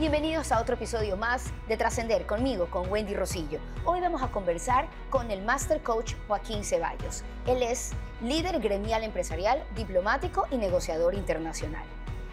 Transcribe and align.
Bienvenidos 0.00 0.50
a 0.50 0.62
otro 0.62 0.76
episodio 0.76 1.18
más 1.18 1.52
de 1.68 1.76
Trascender 1.76 2.24
conmigo, 2.24 2.70
con 2.70 2.90
Wendy 2.90 3.12
Rosillo. 3.12 3.58
Hoy 3.84 4.00
vamos 4.00 4.22
a 4.22 4.28
conversar 4.28 4.88
con 5.10 5.30
el 5.30 5.42
Master 5.42 5.82
Coach 5.82 6.14
Joaquín 6.26 6.64
Ceballos. 6.64 7.22
Él 7.46 7.62
es 7.62 7.90
líder 8.22 8.60
gremial 8.60 9.04
empresarial, 9.04 9.62
diplomático 9.76 10.46
y 10.50 10.56
negociador 10.56 11.14
internacional. 11.14 11.84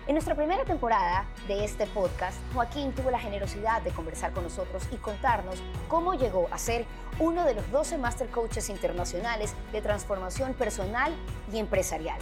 En 0.07 0.13
nuestra 0.13 0.33
primera 0.33 0.63
temporada 0.63 1.25
de 1.49 1.65
este 1.65 1.88
podcast, 1.88 2.38
Joaquín 2.53 2.93
tuvo 2.93 3.11
la 3.11 3.19
generosidad 3.19 3.81
de 3.81 3.91
conversar 3.91 4.31
con 4.31 4.45
nosotros 4.45 4.88
y 4.93 4.95
contarnos 4.95 5.61
cómo 5.89 6.13
llegó 6.13 6.47
a 6.52 6.57
ser 6.57 6.86
uno 7.20 7.43
de 7.43 7.54
los 7.54 7.70
12 7.70 7.97
Master 7.97 8.29
Coaches 8.29 8.70
internacionales 8.70 9.54
de 9.73 9.81
transformación 9.81 10.54
personal 10.54 11.13
y 11.52 11.57
empresarial. 11.57 12.20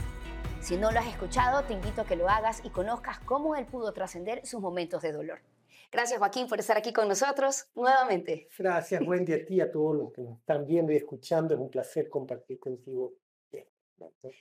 Si 0.66 0.78
no 0.78 0.92
lo 0.92 0.98
has 0.98 1.06
escuchado, 1.06 1.64
te 1.64 1.74
invito 1.74 2.02
a 2.02 2.06
que 2.06 2.16
lo 2.16 2.28
hagas 2.28 2.60
y 2.66 2.72
conozcas 2.72 3.20
cómo 3.20 3.56
él 3.56 3.68
pudo 3.68 3.94
trascender 3.94 4.44
sus 4.48 4.62
momentos 4.62 5.04
de 5.04 5.12
dolor. 5.12 5.38
Gracias, 5.92 6.18
Joaquín, 6.18 6.48
por 6.48 6.60
estar 6.60 6.76
aquí 6.76 6.92
con 6.92 7.08
nosotros 7.08 7.68
nuevamente. 7.76 8.50
Gracias, 8.58 9.00
Wendy, 9.06 9.34
a 9.34 9.46
ti, 9.46 9.62
a 9.62 9.72
todos 9.72 9.96
los 9.96 10.12
que 10.12 10.24
nos 10.24 10.40
están 10.40 10.66
viendo 10.66 10.92
y 10.92 10.96
escuchando. 10.96 11.54
Es 11.54 11.60
un 11.60 11.70
placer 11.70 12.10
compartir 12.10 12.60
contigo 12.60 13.14
Gracias, 13.52 14.34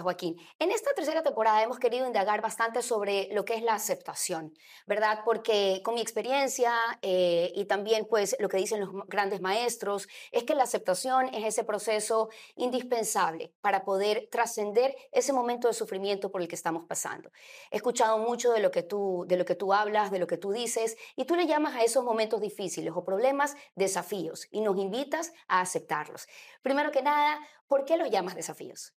Joaquín. 0.00 0.36
En 0.58 0.70
esta 0.70 0.94
tercera 0.94 1.22
temporada 1.22 1.62
hemos 1.62 1.78
querido 1.78 2.06
indagar 2.06 2.40
bastante 2.40 2.80
sobre 2.80 3.28
lo 3.32 3.44
que 3.44 3.54
es 3.54 3.62
la 3.62 3.74
aceptación, 3.74 4.54
¿verdad? 4.86 5.20
Porque 5.24 5.82
con 5.84 5.94
mi 5.94 6.00
experiencia 6.00 6.72
eh, 7.02 7.52
y 7.54 7.66
también 7.66 8.06
pues 8.08 8.34
lo 8.38 8.48
que 8.48 8.56
dicen 8.56 8.80
los 8.80 8.90
grandes 9.06 9.42
maestros 9.42 10.08
es 10.32 10.44
que 10.44 10.54
la 10.54 10.62
aceptación 10.62 11.28
es 11.34 11.44
ese 11.44 11.64
proceso 11.64 12.30
indispensable 12.56 13.52
para 13.60 13.84
poder 13.84 14.28
trascender 14.30 14.96
ese 15.12 15.34
momento 15.34 15.68
de 15.68 15.74
sufrimiento 15.74 16.30
por 16.30 16.40
el 16.40 16.48
que 16.48 16.54
estamos 16.54 16.84
pasando. 16.86 17.30
He 17.70 17.76
escuchado 17.76 18.18
mucho 18.18 18.52
de 18.52 18.60
lo 18.60 18.70
que 18.70 18.82
tú 18.82 19.26
de 19.28 19.36
lo 19.36 19.44
que 19.44 19.54
tú 19.54 19.74
hablas, 19.74 20.10
de 20.10 20.18
lo 20.18 20.26
que 20.26 20.38
tú 20.38 20.50
dices 20.50 20.96
y 21.14 21.26
tú 21.26 21.36
le 21.36 21.46
llamas 21.46 21.74
a 21.74 21.84
esos 21.84 22.04
momentos 22.04 22.40
difíciles 22.40 22.92
o 22.96 23.04
problemas 23.04 23.54
desafíos 23.74 24.48
y 24.50 24.62
nos 24.62 24.78
invitas 24.78 25.32
a 25.46 25.60
aceptarlos. 25.60 26.26
Primero 26.62 26.90
que 26.90 27.02
nada, 27.02 27.38
¿por 27.66 27.84
qué 27.84 27.98
los 27.98 28.10
llamas 28.10 28.34
desafíos? 28.34 28.97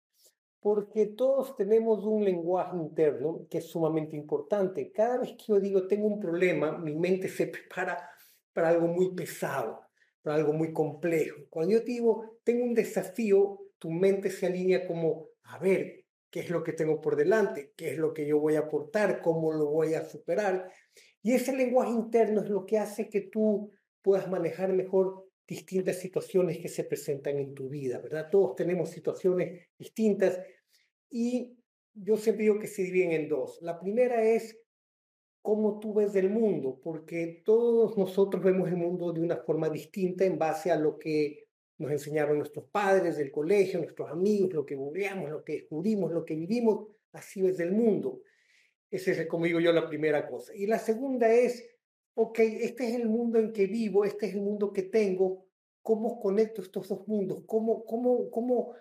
Porque 0.61 1.07
todos 1.07 1.57
tenemos 1.57 2.05
un 2.05 2.25
lenguaje 2.25 2.77
interno 2.77 3.47
que 3.51 3.59
es 3.59 3.67
sumamente 3.67 4.15
importante. 4.15 4.93
Cada 4.93 5.19
vez 5.19 5.33
que 5.33 5.45
yo 5.49 5.61
digo 5.61 5.87
tengo 5.87 6.07
un 6.07 6.21
problema, 6.21 6.77
mi 6.77 6.95
mente 6.95 7.29
se 7.29 7.47
prepara 7.49 8.09
para 8.53 8.69
algo 8.69 8.87
muy 8.87 9.15
pesado, 9.15 9.81
para 10.23 10.37
algo 10.37 10.53
muy 10.53 10.73
complejo. 10.73 11.39
Cuando 11.49 11.73
yo 11.73 11.81
digo 11.81 12.39
tengo 12.45 12.65
un 12.65 12.75
desafío, 12.75 13.59
tu 13.79 13.91
mente 13.91 14.31
se 14.31 14.47
alinea 14.47 14.87
como, 14.87 15.29
a 15.45 15.59
ver, 15.59 16.05
¿qué 16.31 16.41
es 16.41 16.51
lo 16.51 16.63
que 16.63 16.75
tengo 16.75 17.01
por 17.01 17.17
delante? 17.17 17.73
¿Qué 17.77 17.93
es 17.93 17.99
lo 17.99 18.13
que 18.13 18.27
yo 18.27 18.39
voy 18.39 18.57
a 18.57 18.61
aportar? 18.61 19.23
¿Cómo 19.23 19.53
lo 19.53 19.67
voy 19.67 19.95
a 19.95 20.05
superar? 20.05 20.71
Y 21.23 21.33
ese 21.33 21.57
lenguaje 21.57 21.93
interno 21.93 22.43
es 22.43 22.51
lo 22.51 22.67
que 22.67 22.79
hace 22.79 23.09
que 23.09 23.23
tú 23.23 23.71
puedas 24.03 24.29
manejar 24.29 24.73
mejor 24.73 25.30
distintas 25.51 25.99
situaciones 25.99 26.59
que 26.59 26.69
se 26.69 26.85
presentan 26.85 27.37
en 27.37 27.55
tu 27.55 27.69
vida, 27.69 27.99
¿verdad? 27.99 28.29
Todos 28.31 28.55
tenemos 28.55 28.89
situaciones 28.89 29.67
distintas 29.77 30.39
y 31.11 31.59
yo 31.93 32.17
siempre 32.17 32.45
digo 32.45 32.61
que 32.61 32.69
se 32.69 32.83
dividen 32.83 33.11
en 33.11 33.29
dos. 33.29 33.59
La 33.61 33.81
primera 33.81 34.23
es 34.23 34.57
cómo 35.43 35.81
tú 35.81 35.93
ves 35.95 36.15
el 36.15 36.31
mundo, 36.31 36.79
porque 36.81 37.43
todos 37.45 37.99
nosotros 37.99 38.45
vemos 38.45 38.69
el 38.69 38.77
mundo 38.77 39.13
de 39.13 39.23
una 39.23 39.39
forma 39.39 39.69
distinta 39.69 40.25
en 40.25 40.39
base 40.39 40.71
a 40.71 40.77
lo 40.77 40.97
que 40.97 41.49
nos 41.79 41.91
enseñaron 41.91 42.39
nuestros 42.39 42.67
padres 42.67 43.17
del 43.17 43.33
colegio, 43.33 43.81
nuestros 43.81 44.09
amigos, 44.09 44.53
lo 44.53 44.65
que 44.65 44.77
veamos, 44.77 45.31
lo 45.31 45.43
que 45.43 45.55
descubrimos, 45.55 46.13
lo 46.13 46.25
que 46.25 46.37
vivimos, 46.37 46.87
así 47.11 47.43
ves 47.43 47.59
el 47.59 47.73
mundo. 47.73 48.23
Esa 48.89 49.11
es, 49.11 49.27
como 49.27 49.47
digo 49.47 49.59
yo, 49.59 49.73
la 49.73 49.89
primera 49.89 50.29
cosa. 50.29 50.55
Y 50.55 50.69
la 50.69 50.79
segunda 50.79 51.29
es 51.33 51.69
ok, 52.23 52.39
este 52.39 52.89
es 52.89 52.95
el 52.97 53.09
mundo 53.09 53.39
en 53.39 53.53
que 53.53 53.67
vivo, 53.67 54.05
este 54.05 54.27
es 54.27 54.35
el 54.35 54.43
mundo 54.43 54.73
que 54.73 54.83
tengo, 54.83 55.47
¿cómo 55.81 56.21
conecto 56.21 56.61
estos 56.61 56.89
dos 56.89 57.09
mundos? 57.09 57.43
¿Cómo, 57.47 57.85
cómo, 57.87 58.31
cómo, 58.31 58.75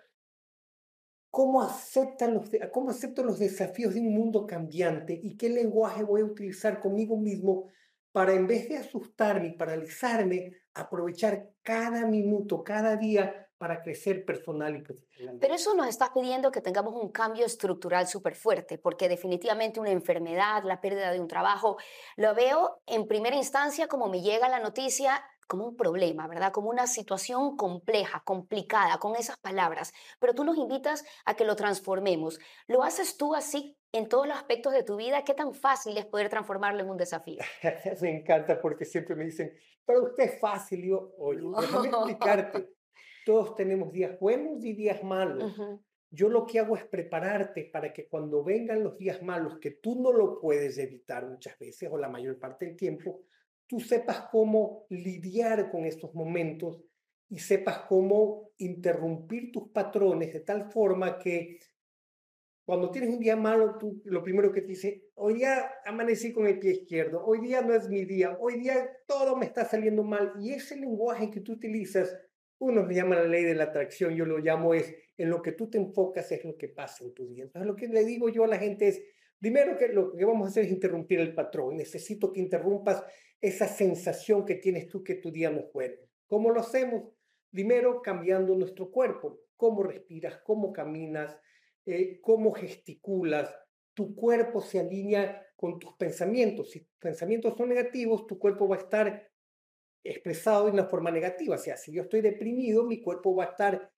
cómo, 1.30 1.62
aceptan 1.62 2.34
los, 2.34 2.50
cómo 2.70 2.90
acepto 2.90 3.24
los 3.24 3.38
desafíos 3.38 3.94
de 3.94 4.00
un 4.00 4.14
mundo 4.14 4.46
cambiante 4.46 5.18
y 5.22 5.38
qué 5.38 5.48
lenguaje 5.48 6.02
voy 6.02 6.20
a 6.20 6.26
utilizar 6.26 6.80
conmigo 6.80 7.16
mismo 7.16 7.68
para 8.12 8.34
en 8.34 8.46
vez 8.46 8.68
de 8.68 8.76
asustarme 8.76 9.48
y 9.48 9.56
paralizarme, 9.56 10.52
aprovechar 10.74 11.50
cada 11.62 12.06
minuto, 12.06 12.62
cada 12.62 12.96
día 12.96 13.48
para 13.60 13.82
crecer 13.82 14.24
personal 14.24 14.74
y 14.74 14.80
profesionalmente. 14.80 15.46
Pero 15.46 15.54
eso 15.54 15.74
nos 15.74 15.86
está 15.86 16.14
pidiendo 16.14 16.50
que 16.50 16.62
tengamos 16.62 16.94
un 16.94 17.12
cambio 17.12 17.44
estructural 17.44 18.08
súper 18.08 18.34
fuerte, 18.34 18.78
porque 18.78 19.06
definitivamente 19.06 19.78
una 19.78 19.90
enfermedad, 19.90 20.64
la 20.64 20.80
pérdida 20.80 21.12
de 21.12 21.20
un 21.20 21.28
trabajo, 21.28 21.76
lo 22.16 22.34
veo 22.34 22.80
en 22.86 23.06
primera 23.06 23.36
instancia 23.36 23.86
como 23.86 24.08
me 24.08 24.22
llega 24.22 24.48
la 24.48 24.60
noticia 24.60 25.22
como 25.46 25.66
un 25.66 25.76
problema, 25.76 26.26
¿verdad? 26.26 26.52
Como 26.52 26.70
una 26.70 26.86
situación 26.86 27.54
compleja, 27.54 28.22
complicada, 28.24 28.96
con 28.96 29.14
esas 29.14 29.36
palabras. 29.36 29.92
Pero 30.20 30.32
tú 30.32 30.42
nos 30.42 30.56
invitas 30.56 31.04
a 31.26 31.34
que 31.34 31.44
lo 31.44 31.54
transformemos. 31.54 32.40
¿Lo 32.66 32.82
haces 32.82 33.18
tú 33.18 33.34
así 33.34 33.76
en 33.92 34.08
todos 34.08 34.26
los 34.26 34.38
aspectos 34.38 34.72
de 34.72 34.84
tu 34.84 34.96
vida? 34.96 35.22
¿Qué 35.22 35.34
tan 35.34 35.52
fácil 35.52 35.98
es 35.98 36.06
poder 36.06 36.30
transformarlo 36.30 36.80
en 36.80 36.88
un 36.88 36.96
desafío? 36.96 37.42
me 38.00 38.20
encanta 38.20 38.58
porque 38.58 38.86
siempre 38.86 39.14
me 39.14 39.24
dicen, 39.24 39.52
para 39.84 40.00
usted 40.00 40.24
es 40.24 40.40
fácil. 40.40 40.82
yo, 40.82 41.12
oye, 41.18 41.42
déjame 41.60 41.88
explicarte 41.88 42.79
todos 43.24 43.54
tenemos 43.54 43.92
días 43.92 44.18
buenos 44.18 44.64
y 44.64 44.72
días 44.74 45.02
malos. 45.02 45.54
Yo 46.10 46.28
lo 46.28 46.44
que 46.44 46.58
hago 46.58 46.76
es 46.76 46.84
prepararte 46.84 47.70
para 47.72 47.92
que 47.92 48.08
cuando 48.08 48.42
vengan 48.42 48.82
los 48.82 48.98
días 48.98 49.22
malos, 49.22 49.58
que 49.60 49.70
tú 49.70 50.00
no 50.00 50.12
lo 50.12 50.40
puedes 50.40 50.76
evitar 50.78 51.26
muchas 51.26 51.58
veces 51.58 51.88
o 51.90 51.96
la 51.96 52.08
mayor 52.08 52.38
parte 52.38 52.66
del 52.66 52.76
tiempo, 52.76 53.22
tú 53.66 53.78
sepas 53.78 54.28
cómo 54.30 54.86
lidiar 54.88 55.70
con 55.70 55.84
estos 55.84 56.12
momentos 56.14 56.82
y 57.28 57.38
sepas 57.38 57.82
cómo 57.88 58.50
interrumpir 58.58 59.52
tus 59.52 59.68
patrones 59.68 60.32
de 60.32 60.40
tal 60.40 60.70
forma 60.72 61.16
que 61.16 61.60
cuando 62.64 62.90
tienes 62.90 63.10
un 63.10 63.18
día 63.18 63.36
malo, 63.36 63.76
tú 63.78 64.00
lo 64.04 64.22
primero 64.22 64.52
que 64.52 64.60
te 64.60 64.68
dice, 64.68 65.10
hoy 65.14 65.34
día 65.34 65.72
amanecí 65.84 66.32
con 66.32 66.46
el 66.46 66.58
pie 66.58 66.72
izquierdo, 66.72 67.24
hoy 67.24 67.40
día 67.40 67.62
no 67.62 67.74
es 67.74 67.88
mi 67.88 68.04
día, 68.04 68.36
hoy 68.40 68.60
día 68.60 68.88
todo 69.08 69.36
me 69.36 69.46
está 69.46 69.64
saliendo 69.64 70.04
mal. 70.04 70.34
Y 70.38 70.52
ese 70.52 70.76
lenguaje 70.76 71.30
que 71.30 71.40
tú 71.40 71.52
utilizas 71.54 72.16
uno 72.60 72.86
le 72.86 72.94
llama 72.94 73.16
la 73.16 73.24
ley 73.24 73.42
de 73.44 73.54
la 73.54 73.64
atracción, 73.64 74.14
yo 74.14 74.26
lo 74.26 74.38
llamo 74.38 74.74
es, 74.74 74.94
en 75.16 75.30
lo 75.30 75.40
que 75.42 75.52
tú 75.52 75.68
te 75.70 75.78
enfocas 75.78 76.30
es 76.30 76.44
lo 76.44 76.56
que 76.56 76.68
pasa 76.68 77.04
en 77.04 77.14
tu 77.14 77.26
día. 77.26 77.44
Entonces 77.44 77.66
lo 77.66 77.74
que 77.74 77.88
le 77.88 78.04
digo 78.04 78.28
yo 78.28 78.44
a 78.44 78.48
la 78.48 78.58
gente 78.58 78.88
es, 78.88 79.02
primero 79.38 79.78
que 79.78 79.88
lo 79.88 80.14
que 80.14 80.24
vamos 80.24 80.46
a 80.46 80.50
hacer 80.50 80.66
es 80.66 80.70
interrumpir 80.70 81.20
el 81.20 81.34
patrón. 81.34 81.76
Necesito 81.76 82.32
que 82.32 82.40
interrumpas 82.40 83.02
esa 83.40 83.66
sensación 83.66 84.44
que 84.44 84.56
tienes 84.56 84.88
tú 84.88 85.02
que 85.02 85.14
tu 85.14 85.30
día 85.30 85.50
no 85.50 85.70
bueno. 85.72 85.96
¿Cómo 86.26 86.50
lo 86.50 86.60
hacemos? 86.60 87.04
Primero 87.50 88.02
cambiando 88.02 88.54
nuestro 88.54 88.90
cuerpo, 88.90 89.40
cómo 89.56 89.82
respiras, 89.82 90.40
cómo 90.44 90.70
caminas, 90.70 91.36
eh, 91.86 92.20
cómo 92.20 92.52
gesticulas. 92.52 93.52
Tu 93.94 94.14
cuerpo 94.14 94.60
se 94.60 94.80
alinea 94.80 95.46
con 95.56 95.78
tus 95.78 95.94
pensamientos. 95.94 96.70
Si 96.70 96.80
tus 96.80 96.98
pensamientos 96.98 97.56
son 97.56 97.70
negativos, 97.70 98.26
tu 98.26 98.38
cuerpo 98.38 98.68
va 98.68 98.76
a 98.76 98.80
estar 98.80 99.29
expresado 100.02 100.66
de 100.66 100.72
una 100.72 100.86
forma 100.86 101.10
negativa. 101.10 101.56
O 101.56 101.58
sea, 101.58 101.76
si 101.76 101.92
yo 101.92 102.02
estoy 102.02 102.20
deprimido, 102.20 102.84
mi 102.84 103.00
cuerpo 103.00 103.34
va 103.34 103.44
a 103.44 103.48
estar 103.48 103.90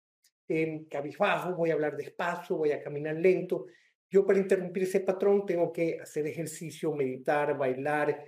en 0.48 0.84
cabizbajo, 0.86 1.54
voy 1.54 1.70
a 1.70 1.74
hablar 1.74 1.96
despacio, 1.96 2.56
voy 2.56 2.72
a 2.72 2.82
caminar 2.82 3.16
lento. 3.16 3.66
Yo 4.10 4.26
para 4.26 4.38
interrumpir 4.38 4.82
ese 4.82 5.00
patrón 5.00 5.46
tengo 5.46 5.72
que 5.72 5.98
hacer 6.00 6.26
ejercicio, 6.26 6.92
meditar, 6.92 7.56
bailar, 7.56 8.24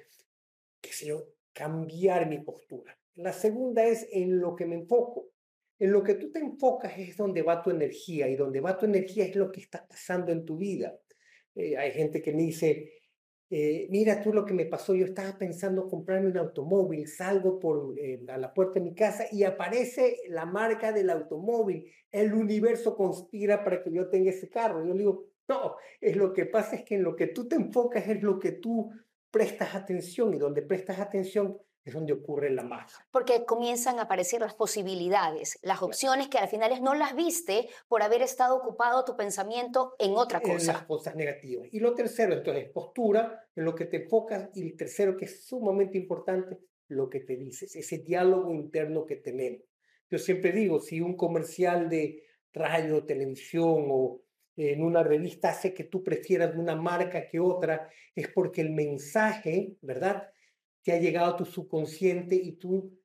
qué 0.81 0.93
sé 0.93 1.07
yo, 1.07 1.29
cambiar 1.53 2.29
mi 2.29 2.41
postura. 2.41 2.99
La 3.17 3.33
segunda 3.33 3.85
es 3.85 4.09
en 4.11 4.41
lo 4.41 4.55
que 4.55 4.67
me 4.67 4.77
enfoco. 4.77 5.31
En 5.79 5.93
lo 5.93 6.03
que 6.03 6.15
tú 6.15 6.31
te 6.31 6.39
enfocas 6.39 6.99
es 6.99 7.17
donde 7.17 7.43
va 7.43 7.63
tu 7.63 7.71
energía 7.71 8.29
y 8.29 8.37
donde 8.37 8.61
va 8.61 8.79
tu 8.79 8.87
energía 8.87 9.25
es 9.25 9.37
lo 9.37 9.51
que 9.51 9.61
está 9.61 9.87
pasando 9.87 10.33
en 10.33 10.45
tu 10.45 10.57
vida. 10.57 10.99
Eh, 11.55 11.77
hay 11.77 11.93
gente 11.93 12.23
que 12.23 12.33
me 12.33 12.43
dice, 12.43 12.93
eh, 13.51 13.87
mira 13.91 14.23
tú 14.23 14.33
lo 14.33 14.45
que 14.45 14.55
me 14.55 14.67
pasó, 14.67 14.95
yo 14.95 15.05
estaba 15.05 15.37
pensando 15.37 15.89
comprarme 15.89 16.29
un 16.29 16.39
automóvil, 16.39 17.07
salgo 17.07 17.59
por 17.59 17.99
eh, 17.99 18.25
a 18.29 18.39
la 18.39 18.53
puerta 18.53 18.75
de 18.75 18.87
mi 18.87 18.95
casa 18.95 19.27
y 19.31 19.45
aparece 19.45 20.17
la 20.29 20.47
marca 20.47 20.93
del 20.93 21.11
automóvil, 21.11 21.85
el 22.11 22.33
universo 22.33 22.97
conspira 22.97 23.63
para 23.63 23.83
que 23.83 23.93
yo 23.93 24.09
tenga 24.09 24.31
ese 24.31 24.49
carro. 24.49 24.85
Yo 24.87 24.93
le 24.93 25.01
digo, 25.01 25.27
no, 25.49 25.77
es 26.01 26.17
lo 26.17 26.33
que 26.33 26.47
pasa 26.47 26.77
es 26.77 26.85
que 26.85 26.95
en 26.95 27.03
lo 27.03 27.17
que 27.17 27.29
tú 27.29 27.47
te 27.47 27.57
enfocas 27.57 28.09
es 28.09 28.23
lo 28.23 28.39
que 28.39 28.53
tú 28.53 28.91
prestas 29.31 29.75
atención 29.75 30.33
y 30.33 30.39
donde 30.39 30.63
prestas 30.63 30.99
atención 31.01 31.59
es 31.85 31.93
donde 31.93 32.15
ocurre 32.15 32.51
la 32.51 32.63
magia. 32.63 32.97
Porque 33.11 33.45
comienzan 33.45 33.99
a 33.99 34.03
aparecer 34.03 34.41
las 34.41 34.55
posibilidades, 34.55 35.59
las 35.63 35.83
opciones 35.83 36.29
que 36.29 36.39
al 36.39 36.49
final 36.49 36.83
no 36.83 36.95
las 36.95 37.15
viste 37.15 37.69
por 37.89 38.03
haber 38.03 38.23
estado 38.23 38.57
ocupado 38.57 39.05
tu 39.05 39.17
pensamiento 39.17 39.95
en 39.99 40.13
otra 40.13 40.41
cosa. 40.41 40.73
En 40.73 40.79
las 40.79 40.87
cosas 40.87 41.15
negativas. 41.15 41.69
Y 41.73 41.81
lo 41.81 41.95
tercero, 41.95 42.33
entonces, 42.35 42.71
postura, 42.71 43.47
en 43.55 43.65
lo 43.65 43.75
que 43.75 43.85
te 43.85 44.05
enfocas. 44.05 44.49
Y 44.55 44.63
el 44.63 44.77
tercero, 44.77 45.17
que 45.17 45.27
es 45.27 45.47
sumamente 45.47 45.99
importante, 45.99 46.59
lo 46.89 47.11
que 47.11 47.21
te 47.21 47.37
dices, 47.37 47.77
ese 47.77 47.99
diálogo 47.99 48.53
interno 48.53 49.05
que 49.05 49.17
tenemos. 49.17 49.63
Yo 50.11 50.19
siempre 50.19 50.53
digo, 50.53 50.81
si 50.81 51.01
un 51.01 51.17
comercial 51.17 51.89
de 51.89 52.23
radio, 52.53 53.05
televisión 53.05 53.87
o 53.91 54.23
en 54.57 54.83
una 54.83 55.03
revista 55.03 55.51
hace 55.51 55.75
que 55.75 55.85
tú 55.85 56.03
prefieras 56.05 56.55
una 56.55 56.77
marca 56.77 57.27
que 57.27 57.41
otra, 57.41 57.91
es 58.15 58.29
porque 58.29 58.61
el 58.61 58.71
mensaje, 58.71 59.77
¿verdad? 59.83 60.29
Te 60.85 60.93
ha 60.93 61.01
llegado 61.01 61.35
tu 61.37 61.45
subconsciente 61.47 62.37
y 62.37 62.53
tú 62.53 62.97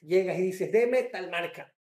llegas 0.00 0.38
y 0.38 0.42
dices, 0.42 0.72
deme 0.72 1.02
tal 1.04 1.30
marca. 1.30 1.74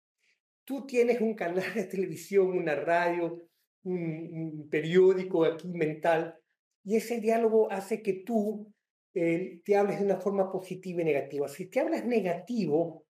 Tú 0.65 0.87
tienes 0.87 1.21
un 1.21 1.35
canal 1.35 1.75
de 1.75 1.85
televisión, 1.85 2.57
una 2.57 2.75
radio, 2.75 3.43
un, 3.83 4.69
periódico 4.71 5.45
aquí 5.45 5.69
mental, 5.69 6.39
y 6.85 6.97
ese 6.97 7.21
diálogo 7.21 7.71
hace 7.71 8.01
que 8.01 8.15
tú 8.25 8.73
eh, 9.15 9.61
te 9.65 9.77
hables 9.77 9.99
de 9.99 10.05
una 10.05 10.21
forma 10.21 10.51
positiva 10.51 11.03
y 11.03 11.05
negativa. 11.05 11.49
Si 11.49 11.67
te 11.67 11.81
hablas 11.81 12.05
negativo, 12.05 13.05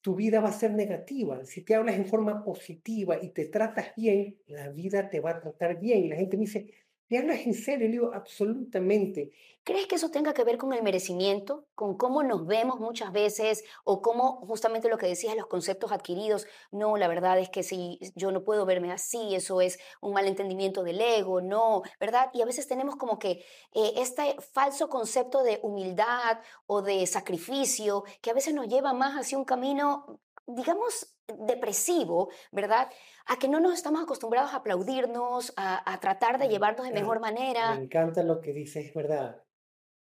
tu 0.00 0.16
vida 0.16 0.40
va 0.40 0.48
a 0.48 0.52
ser 0.52 0.72
negativa. 0.72 1.44
Si 1.44 1.62
te 1.62 1.76
hablas 1.76 1.96
en 1.96 2.06
forma 2.06 2.42
positiva 2.42 3.18
y 3.22 3.30
te 3.30 3.46
tratas 3.46 3.92
bien, 3.96 4.38
la 4.46 4.70
vida 4.70 5.08
te 5.08 5.20
va 5.20 5.30
a 5.30 5.40
tratar 5.40 5.78
bien. 5.78 6.04
Y 6.04 6.08
la 6.08 6.16
gente 6.16 6.36
me 6.36 6.44
dice, 6.44 6.72
¿me 7.10 7.18
hablas 7.18 7.40
en 7.40 7.54
serio? 7.54 7.86
Le 7.86 7.92
digo, 7.92 8.10
absolutamente. 8.14 9.32
¿Crees 9.64 9.86
que 9.86 9.96
eso 9.96 10.10
tenga 10.10 10.32
que 10.32 10.44
ver 10.44 10.56
con 10.56 10.72
el 10.72 10.82
merecimiento, 10.82 11.66
con 11.74 11.98
cómo 11.98 12.22
nos 12.22 12.46
vemos 12.46 12.80
muchas 12.80 13.12
veces 13.12 13.62
o 13.84 14.00
cómo 14.00 14.46
justamente 14.46 14.88
lo 14.88 14.96
que 14.96 15.06
decías, 15.06 15.36
los 15.36 15.48
conceptos 15.48 15.92
adquiridos? 15.92 16.46
No, 16.70 16.96
la 16.96 17.08
verdad 17.08 17.38
es 17.38 17.50
que 17.50 17.62
si 17.62 17.98
yo 18.14 18.32
no 18.32 18.42
puedo 18.44 18.64
verme 18.64 18.92
así, 18.92 19.34
eso 19.34 19.60
es 19.60 19.78
un 20.00 20.14
malentendimiento 20.14 20.82
del 20.82 21.00
ego, 21.00 21.42
no, 21.42 21.82
¿verdad? 21.98 22.30
Y 22.32 22.42
a 22.42 22.46
veces 22.46 22.68
tenemos 22.68 22.96
como 22.96 23.18
que 23.18 23.44
eh, 23.74 23.92
este 23.96 24.36
falso 24.52 24.88
concepto 24.88 25.42
de 25.42 25.58
humildad 25.62 26.38
o 26.66 26.80
de 26.80 27.06
sacrificio 27.06 28.04
que 28.22 28.30
a 28.30 28.34
veces 28.34 28.54
nos 28.54 28.68
lleva 28.68 28.94
más 28.94 29.14
hacia 29.14 29.36
un 29.36 29.44
camino 29.44 30.20
digamos, 30.54 31.14
depresivo, 31.38 32.30
¿verdad? 32.52 32.88
A 33.26 33.38
que 33.38 33.48
no 33.48 33.60
nos 33.60 33.74
estamos 33.74 34.02
acostumbrados 34.02 34.52
a 34.52 34.56
aplaudirnos, 34.56 35.52
a, 35.56 35.98
tratar 36.00 36.38
de 36.38 36.48
llevarnos 36.48 36.86
de 36.86 36.92
mejor 36.92 37.20
manera. 37.20 37.74
Me 37.74 37.84
encanta 37.84 38.22
lo 38.22 38.40
que 38.40 38.52
dices, 38.52 38.86
es 38.86 38.94
verdad 38.94 39.42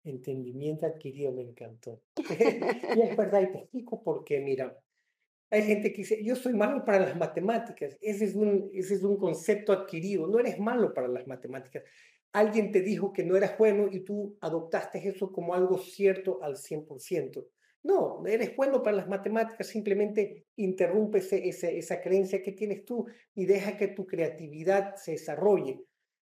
entendimiento 0.05 0.87
adquirido 0.87 1.33
me 1.33 1.43
encantó. 1.43 2.03
y 2.17 3.01
es 3.01 3.17
verdad, 3.17 3.43
y 3.43 3.53
te 3.53 3.59
explico 3.59 4.03
por 4.03 4.25
qué, 4.25 4.41
mira, 4.41 4.77
hay 5.51 5.63
gente 5.63 5.93
que 5.93 5.99
dice, 5.99 6.25
yo 6.25 6.35
soy 6.35 6.55
malo 6.55 6.85
para 6.85 7.01
las 7.01 7.17
matemáticas, 7.17 7.99
ese 8.01 8.25
es, 8.25 8.35
un, 8.35 8.71
ese 8.73 8.95
es 8.95 9.03
un 9.03 9.19
concepto 9.19 9.73
adquirido, 9.73 10.27
no 10.27 10.39
eres 10.39 10.59
malo 10.59 10.95
para 10.95 11.09
las 11.09 11.27
matemáticas. 11.27 11.85
Alguien 12.33 12.73
te 12.73 12.81
dijo 12.81 13.13
que 13.13 13.25
no 13.25 13.37
eras 13.37 13.59
bueno 13.59 13.89
y 13.91 14.01
tú 14.01 14.39
adoptaste 14.41 15.07
eso 15.07 15.31
como 15.31 15.55
algo 15.55 15.77
cierto 15.77 16.43
al 16.43 16.57
100%. 16.57 17.47
No, 17.85 18.25
eres 18.27 18.55
bueno 18.55 18.83
para 18.83 18.97
las 18.97 19.09
matemáticas, 19.09 19.67
simplemente 19.67 20.47
interrumpe 20.57 21.19
ese, 21.19 21.79
esa 21.79 22.01
creencia 22.01 22.43
que 22.43 22.53
tienes 22.53 22.85
tú 22.85 23.07
y 23.35 23.45
deja 23.45 23.77
que 23.77 23.89
tu 23.89 24.07
creatividad 24.07 24.95
se 24.95 25.13
desarrolle. 25.13 25.85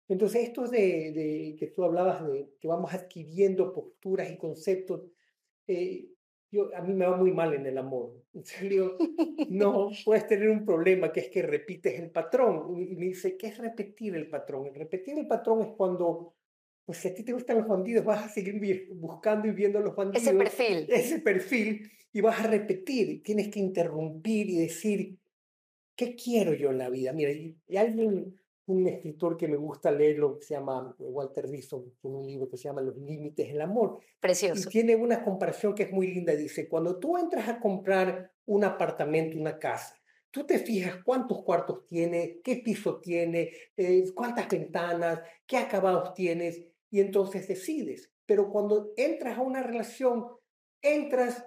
Entonces, 0.07 0.43
esto 0.43 0.67
de, 0.67 1.11
de, 1.13 1.55
que 1.57 1.67
tú 1.67 1.83
hablabas 1.83 2.27
de 2.27 2.49
que 2.59 2.67
vamos 2.67 2.93
adquiriendo 2.93 3.73
posturas 3.73 4.29
y 4.29 4.37
conceptos, 4.37 5.01
eh, 5.67 6.09
yo, 6.51 6.69
a 6.75 6.81
mí 6.81 6.93
me 6.93 7.05
va 7.05 7.17
muy 7.17 7.31
mal 7.31 7.53
en 7.53 7.65
el 7.65 7.77
amor. 7.77 8.13
En 8.33 8.45
serio, 8.45 8.97
no 9.49 9.89
puedes 10.05 10.27
tener 10.27 10.49
un 10.49 10.65
problema 10.65 11.11
que 11.11 11.21
es 11.21 11.29
que 11.29 11.41
repites 11.41 11.99
el 11.99 12.11
patrón. 12.11 12.79
Y 12.79 12.95
me 12.95 13.05
dice, 13.05 13.35
¿qué 13.37 13.47
es 13.47 13.57
repetir 13.57 14.15
el 14.15 14.29
patrón? 14.29 14.73
repetir 14.73 15.17
el 15.17 15.27
patrón 15.27 15.61
es 15.63 15.69
cuando, 15.75 16.34
pues 16.85 16.99
si 16.99 17.07
a 17.07 17.13
ti 17.13 17.23
te 17.23 17.33
gustan 17.33 17.57
los 17.57 17.67
bandidos, 17.67 18.05
vas 18.05 18.25
a 18.25 18.29
seguir 18.29 18.89
buscando 18.93 19.47
y 19.47 19.51
viendo 19.51 19.79
los 19.79 19.95
bandidos. 19.95 20.27
Ese 20.27 20.37
perfil. 20.37 20.85
Ese 20.89 21.19
perfil, 21.19 21.91
y 22.13 22.21
vas 22.21 22.39
a 22.39 22.47
repetir. 22.47 23.23
Tienes 23.23 23.49
que 23.49 23.59
interrumpir 23.59 24.49
y 24.49 24.59
decir, 24.59 25.17
¿qué 25.95 26.15
quiero 26.15 26.53
yo 26.53 26.69
en 26.69 26.77
la 26.77 26.89
vida? 26.89 27.11
Mira, 27.11 27.31
y 27.31 27.77
alguien 27.77 28.35
un 28.67 28.87
escritor 28.87 29.37
que 29.37 29.47
me 29.47 29.57
gusta 29.57 29.91
leerlo, 29.91 30.39
que 30.39 30.45
se 30.45 30.55
llama 30.55 30.95
Walter 30.97 31.47
Rizzo, 31.47 31.85
tiene 32.01 32.17
un 32.17 32.25
libro 32.25 32.49
que 32.49 32.57
se 32.57 32.63
llama 32.63 32.81
Los 32.81 32.97
Límites 32.97 33.47
del 33.47 33.61
Amor. 33.61 33.99
Precioso. 34.19 34.67
Y 34.67 34.71
tiene 34.71 34.95
una 34.95 35.23
comparación 35.23 35.75
que 35.75 35.83
es 35.83 35.91
muy 35.91 36.07
linda. 36.07 36.35
Dice, 36.35 36.67
cuando 36.67 36.97
tú 36.97 37.17
entras 37.17 37.47
a 37.47 37.59
comprar 37.59 38.31
un 38.45 38.63
apartamento, 38.63 39.37
una 39.37 39.59
casa, 39.59 39.95
tú 40.31 40.45
te 40.45 40.59
fijas 40.59 40.97
cuántos 41.03 41.43
cuartos 41.43 41.85
tiene, 41.85 42.39
qué 42.43 42.57
piso 42.57 42.99
tiene, 42.99 43.51
eh, 43.77 44.03
cuántas 44.15 44.49
ventanas, 44.49 45.21
qué 45.45 45.57
acabados 45.57 46.13
tienes, 46.13 46.63
y 46.89 46.99
entonces 46.99 47.47
decides. 47.47 48.11
Pero 48.25 48.49
cuando 48.49 48.93
entras 48.97 49.37
a 49.37 49.41
una 49.41 49.61
relación, 49.61 50.27
entras 50.81 51.45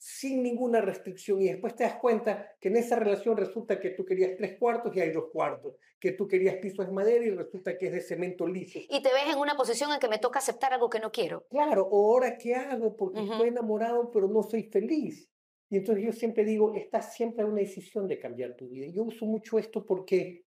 sin 0.00 0.42
ninguna 0.42 0.80
restricción 0.80 1.42
y 1.42 1.48
después 1.48 1.74
te 1.74 1.84
das 1.84 1.96
cuenta 1.96 2.56
que 2.58 2.68
en 2.68 2.76
esa 2.76 2.96
relación 2.96 3.36
resulta 3.36 3.78
que 3.78 3.90
tú 3.90 4.04
querías 4.06 4.34
tres 4.36 4.58
cuartos 4.58 4.96
y 4.96 5.00
hay 5.00 5.12
dos 5.12 5.26
cuartos, 5.30 5.74
que 5.98 6.12
tú 6.12 6.26
querías 6.26 6.56
piso 6.56 6.82
de 6.82 6.90
madera 6.90 7.22
y 7.22 7.30
resulta 7.30 7.76
que 7.76 7.88
es 7.88 7.92
de 7.92 8.00
cemento 8.00 8.46
liso. 8.46 8.78
Y 8.78 9.02
te 9.02 9.12
ves 9.12 9.30
en 9.30 9.38
una 9.38 9.56
posición 9.56 9.92
en 9.92 10.00
que 10.00 10.08
me 10.08 10.18
toca 10.18 10.38
aceptar 10.38 10.72
algo 10.72 10.88
que 10.88 11.00
no 11.00 11.12
quiero. 11.12 11.44
Claro, 11.50 11.86
o 11.90 12.12
ahora 12.12 12.38
qué 12.38 12.54
hago 12.54 12.96
porque 12.96 13.20
estoy 13.22 13.48
enamorado 13.48 14.10
pero 14.10 14.26
no 14.26 14.42
soy 14.42 14.62
feliz. 14.64 15.28
Y 15.68 15.76
entonces 15.76 16.04
yo 16.04 16.12
siempre 16.12 16.44
digo, 16.44 16.74
estás 16.74 17.14
siempre 17.14 17.44
en 17.44 17.52
una 17.52 17.60
decisión 17.60 18.08
de 18.08 18.18
cambiar 18.18 18.56
tu 18.56 18.68
vida. 18.68 18.86
Yo 18.92 19.04
uso 19.04 19.24
mucho 19.26 19.58
esto 19.58 19.84
porque, 19.84 20.46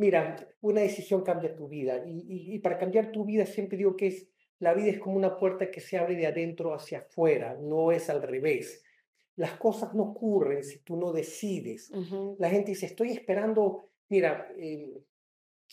mira, 0.00 0.36
una 0.62 0.80
decisión 0.80 1.22
cambia 1.22 1.54
tu 1.54 1.68
vida 1.68 2.02
y, 2.06 2.54
y 2.54 2.58
para 2.58 2.78
cambiar 2.78 3.12
tu 3.12 3.24
vida 3.24 3.46
siempre 3.46 3.78
digo 3.78 3.96
que 3.96 4.08
es 4.08 4.28
la 4.60 4.74
vida 4.74 4.90
es 4.90 4.98
como 4.98 5.16
una 5.16 5.38
puerta 5.38 5.70
que 5.70 5.80
se 5.80 5.96
abre 5.96 6.14
de 6.14 6.26
adentro 6.26 6.74
hacia 6.74 6.98
afuera, 6.98 7.56
no 7.60 7.92
es 7.92 8.10
al 8.10 8.22
revés. 8.22 8.84
Las 9.36 9.52
cosas 9.52 9.94
no 9.94 10.02
ocurren 10.02 10.62
si 10.62 10.80
tú 10.80 10.96
no 10.96 11.12
decides. 11.12 11.90
La 12.38 12.50
gente 12.50 12.72
dice, 12.72 12.84
estoy 12.84 13.10
esperando, 13.10 13.86
mira, 14.10 14.52
eh, 14.58 15.02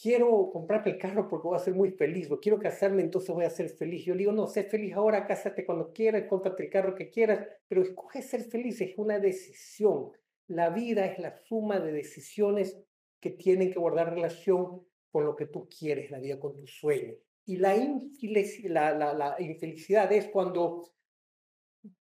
quiero 0.01 0.49
comprarme 0.53 0.91
el 0.91 0.97
carro 0.97 1.27
porque 1.27 1.49
voy 1.49 1.57
a 1.57 1.59
ser 1.59 1.75
muy 1.75 1.91
feliz, 1.91 2.31
o 2.31 2.39
quiero 2.39 2.59
casarme, 2.59 3.01
entonces 3.01 3.29
voy 3.35 3.43
a 3.43 3.49
ser 3.49 3.67
feliz. 3.69 4.05
Yo 4.05 4.15
digo, 4.15 4.31
no, 4.31 4.47
sé 4.47 4.63
feliz 4.63 4.93
ahora, 4.93 5.27
cásate 5.27 5.65
cuando 5.65 5.91
quieras, 5.91 6.23
cómprate 6.29 6.63
el 6.63 6.69
carro 6.69 6.95
que 6.95 7.09
quieras, 7.09 7.45
pero 7.67 7.81
escoge 7.81 8.21
ser 8.21 8.43
feliz, 8.43 8.79
es 8.79 8.97
una 8.97 9.19
decisión. 9.19 10.11
La 10.47 10.69
vida 10.69 11.05
es 11.05 11.19
la 11.19 11.35
suma 11.35 11.81
de 11.81 11.91
decisiones 11.91 12.79
que 13.19 13.31
tienen 13.31 13.71
que 13.71 13.79
guardar 13.79 14.13
relación 14.13 14.85
con 15.09 15.25
lo 15.25 15.35
que 15.35 15.47
tú 15.47 15.67
quieres, 15.67 16.11
la 16.11 16.19
vida 16.19 16.39
con 16.39 16.55
tus 16.55 16.77
sueños. 16.77 17.15
Y 17.45 17.57
la, 17.57 17.75
la, 18.67 19.13
la, 19.13 19.35
infelicidad 19.39 20.11
es 20.11 20.27
cuando 20.27 20.91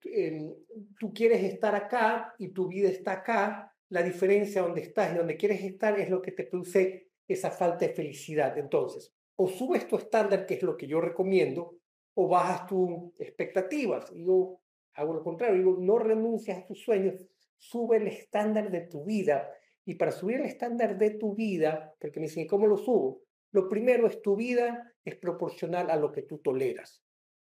em, 0.04 0.54
tú 1.00 1.12
quieres 1.14 1.44
estar 1.44 1.74
acá 1.74 2.36
y 2.38 2.50
tu 2.50 2.68
vida 2.68 2.90
está 2.90 3.14
acá, 3.14 3.76
la 3.90 4.04
diferencia 4.04 4.62
donde 4.62 4.82
estás 4.82 5.14
y 5.14 5.18
donde 5.18 5.36
quieres 5.36 5.64
estar 5.64 6.00
es 6.00 6.10
lo 6.10 6.22
que 6.22 6.32
te 6.32 6.44
produce 6.44 7.10
esa 7.28 7.52
falta 7.52 7.88
de 7.88 7.94
felicidad. 7.94 8.58
Entonces, 8.58 9.14
o 9.36 9.48
subes 9.48 9.88
tu 9.88 9.98
estándar, 9.98 10.46
que 10.46 10.54
es 10.56 10.64
lo 10.64 10.78
que 10.78 10.88
yo 10.88 11.02
recomiendo, 11.02 11.76
o 12.14 12.28
bajas 12.28 12.68
tus 12.68 12.90
expectativas. 13.20 14.12
Yo 14.14 14.62
hago 14.94 15.14
lo 15.14 15.24
contrario, 15.24 15.58
digo, 15.58 15.78
no 15.80 15.98
renuncias 15.98 16.60
a 16.60 16.66
tus 16.66 16.82
sueños, 16.84 17.16
sube 17.58 17.98
el 17.98 18.08
estándar 18.08 18.70
de 18.70 18.82
tu 18.82 19.04
vida. 19.04 19.50
Y 19.86 19.96
para 19.96 20.12
subir 20.12 20.38
el 20.38 20.46
estándar 20.46 20.98
de 20.98 21.12
tu 21.12 21.36
vida, 21.36 21.96
porque 22.00 22.20
me 22.20 22.28
dicen, 22.28 22.48
¿cómo 22.48 22.68
lo 22.68 22.78
subo? 22.78 23.24
Lo 23.52 23.68
primero 23.68 24.08
es 24.08 24.22
tu 24.22 24.36
vida 24.36 24.94
es 25.04 25.16
proporcional 25.16 25.90
a 25.90 25.96
lo 25.96 26.12
que 26.12 26.22
tú 26.22 26.38
toleras. 26.40 27.04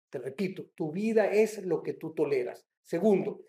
Te 0.10 0.20
repito, 0.20 0.68
tu 0.76 0.92
vida 0.92 1.32
es 1.32 1.66
lo 1.66 1.84
que 1.84 1.94
tú 1.94 2.14
toleras. 2.14 2.66
Segundo, 2.82 3.42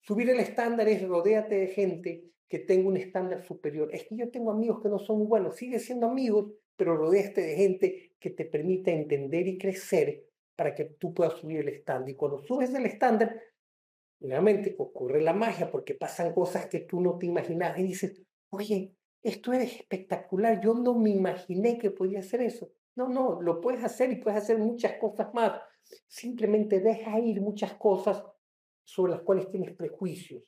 subir 0.00 0.30
el 0.30 0.40
estándar 0.40 0.88
es 0.88 1.06
rodéate 1.06 1.56
de 1.56 1.66
gente 1.68 2.24
que 2.48 2.60
tenga 2.60 2.88
un 2.88 2.96
estándar 2.96 3.42
superior. 3.42 3.90
Es 3.92 4.04
que 4.04 4.16
yo 4.16 4.30
tengo 4.30 4.50
amigos 4.50 4.80
que 4.82 4.88
no 4.88 4.98
son 4.98 5.28
buenos, 5.28 5.56
sigue 5.56 5.78
siendo 5.78 6.06
amigos, 6.06 6.52
pero 6.76 6.96
rodéate 6.96 7.40
de 7.40 7.56
gente 7.56 8.12
que 8.18 8.30
te 8.30 8.44
permita 8.44 8.90
entender 8.90 9.46
y 9.46 9.58
crecer 9.58 10.24
para 10.54 10.74
que 10.74 10.84
tú 10.84 11.12
puedas 11.12 11.34
subir 11.34 11.60
el 11.60 11.68
estándar. 11.68 12.08
Y 12.08 12.14
cuando 12.14 12.38
subes 12.38 12.72
el 12.72 12.86
estándar, 12.86 13.38
realmente 14.20 14.74
ocurre 14.78 15.20
la 15.20 15.34
magia 15.34 15.70
porque 15.70 15.94
pasan 15.94 16.32
cosas 16.32 16.66
que 16.66 16.80
tú 16.80 17.00
no 17.00 17.18
te 17.18 17.26
imaginas 17.26 17.78
y 17.78 17.82
dices, 17.82 18.22
oye, 18.50 18.94
esto 19.22 19.52
es 19.52 19.80
espectacular, 19.80 20.60
yo 20.62 20.74
no 20.74 20.94
me 20.94 21.10
imaginé 21.10 21.78
que 21.78 21.90
podía 21.90 22.20
hacer 22.20 22.42
eso. 22.42 22.70
No, 22.94 23.08
no, 23.08 23.42
lo 23.42 23.60
puedes 23.60 23.84
hacer 23.84 24.10
y 24.10 24.16
puedes 24.16 24.42
hacer 24.42 24.58
muchas 24.58 24.94
cosas 24.98 25.32
más. 25.34 25.60
Simplemente 26.06 26.80
deja 26.80 27.18
ir 27.20 27.40
muchas 27.40 27.74
cosas 27.74 28.22
sobre 28.84 29.12
las 29.12 29.22
cuales 29.22 29.50
tienes 29.50 29.74
prejuicios. 29.76 30.42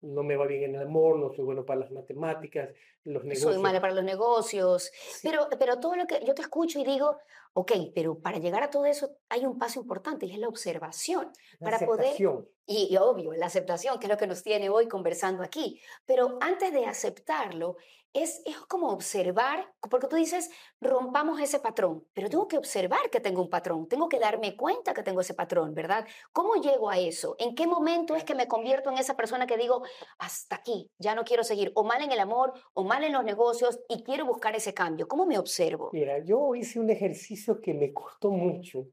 No 0.00 0.22
me 0.22 0.36
va 0.36 0.46
bien 0.46 0.62
en 0.62 0.74
el 0.76 0.82
amor, 0.86 1.18
no 1.18 1.32
soy 1.32 1.44
bueno 1.44 1.64
para 1.64 1.80
las 1.80 1.90
matemáticas, 1.90 2.70
los 3.04 3.24
negocios. 3.24 3.54
Soy 3.54 3.62
mala 3.62 3.80
para 3.80 3.94
los 3.94 4.04
negocios. 4.04 4.92
Pero, 5.22 5.48
pero 5.58 5.80
todo 5.80 5.96
lo 5.96 6.06
que 6.06 6.24
yo 6.24 6.34
te 6.34 6.42
escucho 6.42 6.78
y 6.78 6.84
digo, 6.84 7.16
ok, 7.54 7.72
pero 7.94 8.18
para 8.18 8.38
llegar 8.38 8.62
a 8.62 8.70
todo 8.70 8.86
eso 8.86 9.16
hay 9.28 9.44
un 9.44 9.58
paso 9.58 9.80
importante 9.80 10.26
y 10.26 10.32
es 10.32 10.38
la 10.38 10.48
observación. 10.48 11.32
La 11.58 11.64
para 11.64 11.76
aceptación. 11.76 12.34
poder 12.36 12.48
y, 12.70 12.94
obvio, 12.98 13.32
la 13.32 13.46
aceptación, 13.46 13.98
que 13.98 14.06
es 14.06 14.10
lo 14.10 14.18
que 14.18 14.26
nos 14.26 14.42
tiene 14.42 14.68
hoy 14.68 14.88
conversando 14.88 15.42
aquí. 15.42 15.80
Pero 16.04 16.36
antes 16.42 16.70
de 16.70 16.84
aceptarlo, 16.84 17.76
es, 18.12 18.42
es 18.44 18.56
como 18.68 18.88
observar, 18.88 19.72
porque 19.90 20.06
tú 20.06 20.16
dices, 20.16 20.50
rompamos 20.80 21.40
ese 21.40 21.60
patrón, 21.60 22.06
pero 22.12 22.28
tengo 22.28 22.48
que 22.48 22.58
observar 22.58 23.10
que 23.10 23.20
tengo 23.20 23.42
un 23.42 23.50
patrón, 23.50 23.88
tengo 23.88 24.08
que 24.08 24.18
darme 24.18 24.56
cuenta 24.56 24.94
que 24.94 25.02
tengo 25.02 25.20
ese 25.20 25.34
patrón, 25.34 25.74
¿verdad? 25.74 26.06
¿Cómo 26.32 26.54
llego 26.56 26.90
a 26.90 26.98
eso? 26.98 27.36
¿En 27.38 27.54
qué 27.54 27.66
momento 27.66 28.16
es 28.16 28.24
que 28.24 28.34
me 28.34 28.48
convierto 28.48 28.90
en 28.90 28.98
esa 28.98 29.16
persona 29.16 29.46
que 29.46 29.56
digo, 29.56 29.82
hasta 30.18 30.56
aquí, 30.56 30.90
ya 30.98 31.14
no 31.14 31.24
quiero 31.24 31.44
seguir, 31.44 31.72
o 31.74 31.84
mal 31.84 32.02
en 32.02 32.12
el 32.12 32.20
amor, 32.20 32.52
o 32.74 32.84
mal 32.84 33.04
en 33.04 33.12
los 33.12 33.24
negocios, 33.24 33.80
y 33.88 34.02
quiero 34.02 34.26
buscar 34.26 34.56
ese 34.56 34.74
cambio? 34.74 35.06
¿Cómo 35.06 35.26
me 35.26 35.38
observo? 35.38 35.90
Mira, 35.92 36.18
yo 36.24 36.54
hice 36.54 36.80
un 36.80 36.90
ejercicio 36.90 37.60
que 37.60 37.74
me 37.74 37.92
costó 37.92 38.30
mucho, 38.30 38.86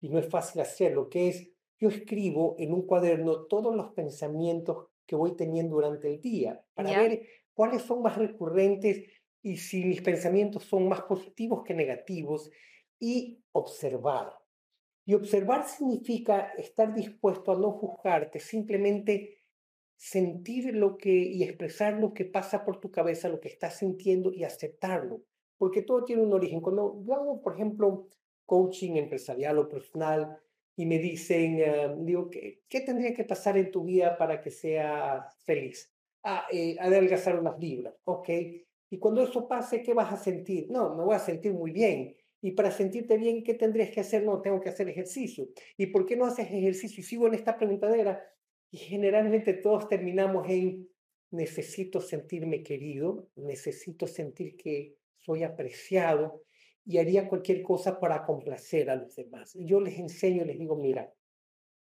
y 0.00 0.08
no 0.08 0.18
es 0.18 0.28
fácil 0.28 0.60
hacerlo, 0.60 1.08
que 1.08 1.28
es 1.28 1.48
yo 1.78 1.88
escribo 1.88 2.54
en 2.58 2.72
un 2.72 2.86
cuaderno 2.86 3.46
todos 3.46 3.74
los 3.74 3.90
pensamientos 3.90 4.86
que 5.04 5.16
voy 5.16 5.34
teniendo 5.34 5.74
durante 5.74 6.14
el 6.14 6.20
día 6.20 6.64
para 6.74 6.96
ver 6.96 7.26
cuáles 7.54 7.82
son 7.82 8.02
más 8.02 8.16
recurrentes 8.16 9.04
y 9.42 9.56
si 9.56 9.84
mis 9.84 10.02
pensamientos 10.02 10.64
son 10.64 10.88
más 10.88 11.02
positivos 11.02 11.62
que 11.64 11.74
negativos 11.74 12.50
y 12.98 13.42
observar. 13.52 14.32
Y 15.04 15.14
observar 15.14 15.66
significa 15.66 16.52
estar 16.56 16.94
dispuesto 16.94 17.52
a 17.52 17.58
no 17.58 17.72
juzgarte, 17.72 18.38
simplemente 18.38 19.38
sentir 19.96 20.74
lo 20.74 20.96
que 20.96 21.10
y 21.10 21.42
expresar 21.42 21.94
lo 21.94 22.12
que 22.12 22.24
pasa 22.24 22.64
por 22.64 22.80
tu 22.80 22.90
cabeza, 22.90 23.28
lo 23.28 23.40
que 23.40 23.48
estás 23.48 23.78
sintiendo 23.78 24.32
y 24.32 24.44
aceptarlo, 24.44 25.22
porque 25.58 25.82
todo 25.82 26.04
tiene 26.04 26.22
un 26.22 26.32
origen. 26.32 26.60
Cuando 26.60 27.02
yo 27.04 27.14
hago, 27.14 27.42
por 27.42 27.54
ejemplo, 27.54 28.08
coaching 28.46 28.96
empresarial 28.96 29.58
o 29.58 29.68
personal 29.68 30.38
y 30.76 30.86
me 30.86 30.98
dicen, 30.98 31.58
eh, 31.60 31.94
digo, 31.98 32.30
¿qué, 32.30 32.62
¿qué, 32.68 32.80
tendría 32.80 33.14
que 33.14 33.24
pasar 33.24 33.56
en 33.56 33.70
tu 33.70 33.84
vida 33.84 34.16
para 34.16 34.40
que 34.40 34.50
seas 34.50 35.36
feliz? 35.44 35.92
Ah, 36.24 36.46
eh, 36.52 36.76
adelgazar 36.78 37.38
unas 37.38 37.58
libras, 37.58 37.94
ok. 38.04 38.28
Y 38.90 38.98
cuando 38.98 39.22
eso 39.22 39.48
pase, 39.48 39.82
¿qué 39.82 39.92
vas 39.94 40.12
a 40.12 40.16
sentir? 40.16 40.70
No, 40.70 40.94
me 40.94 41.04
voy 41.04 41.16
a 41.16 41.18
sentir 41.18 41.52
muy 41.52 41.72
bien. 41.72 42.16
Y 42.40 42.52
para 42.52 42.70
sentirte 42.70 43.16
bien, 43.16 43.42
¿qué 43.42 43.54
tendrías 43.54 43.90
que 43.90 44.00
hacer? 44.00 44.22
No, 44.24 44.40
tengo 44.40 44.60
que 44.60 44.68
hacer 44.68 44.88
ejercicio. 44.88 45.48
¿Y 45.76 45.86
por 45.86 46.06
qué 46.06 46.16
no 46.16 46.26
haces 46.26 46.46
ejercicio? 46.50 47.00
Y 47.00 47.04
sigo 47.04 47.26
en 47.26 47.34
esta 47.34 47.56
preguntadera. 47.56 48.22
Y 48.70 48.78
generalmente 48.78 49.54
todos 49.54 49.88
terminamos 49.88 50.48
en 50.48 50.88
necesito 51.30 52.00
sentirme 52.00 52.62
querido, 52.62 53.28
necesito 53.36 54.06
sentir 54.06 54.56
que 54.56 54.96
soy 55.18 55.42
apreciado 55.42 56.42
y 56.84 56.98
haría 56.98 57.28
cualquier 57.28 57.62
cosa 57.62 57.98
para 57.98 58.24
complacer 58.24 58.90
a 58.90 58.96
los 58.96 59.16
demás. 59.16 59.56
Y 59.56 59.66
yo 59.66 59.80
les 59.80 59.98
enseño, 59.98 60.44
les 60.44 60.58
digo, 60.58 60.76
mira, 60.76 61.12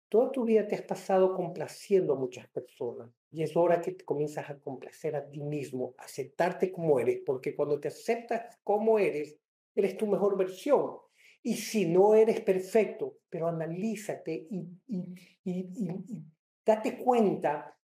toda 0.10 0.32
tu 0.32 0.46
vida 0.46 0.68
te 0.68 0.76
has 0.76 0.82
pasado 0.82 1.34
complaciendo 1.36 2.14
a 2.14 2.20
muchas 2.20 2.48
personas 2.50 3.10
y 3.32 3.44
es 3.44 3.56
hora 3.56 3.82
que 3.82 3.92
te 3.92 4.06
comienzas 4.06 4.50
a 4.50 4.60
complacer 4.60 5.16
a 5.16 5.30
ti 5.30 5.42
mismo, 5.42 5.96
aceptarte 5.98 6.72
como 6.72 7.00
eres, 7.00 7.22
porque 7.26 7.56
cuando 7.56 7.80
te 7.80 7.90
aceptas 7.90 8.58
como 8.64 9.00
eres, 9.00 9.38
eres 9.76 9.98
tu 9.98 10.08
mejor 10.08 10.38
versión. 10.38 10.98
Y 11.44 11.56
si 11.56 11.86
no 11.86 12.16
eres 12.16 12.42
perfecto, 12.42 13.20
pero 13.30 13.48
analízate 13.48 14.48
y, 14.50 14.68
y, 14.88 15.14
y 15.44 16.26
date 16.66 16.98
cuenta 16.98 17.78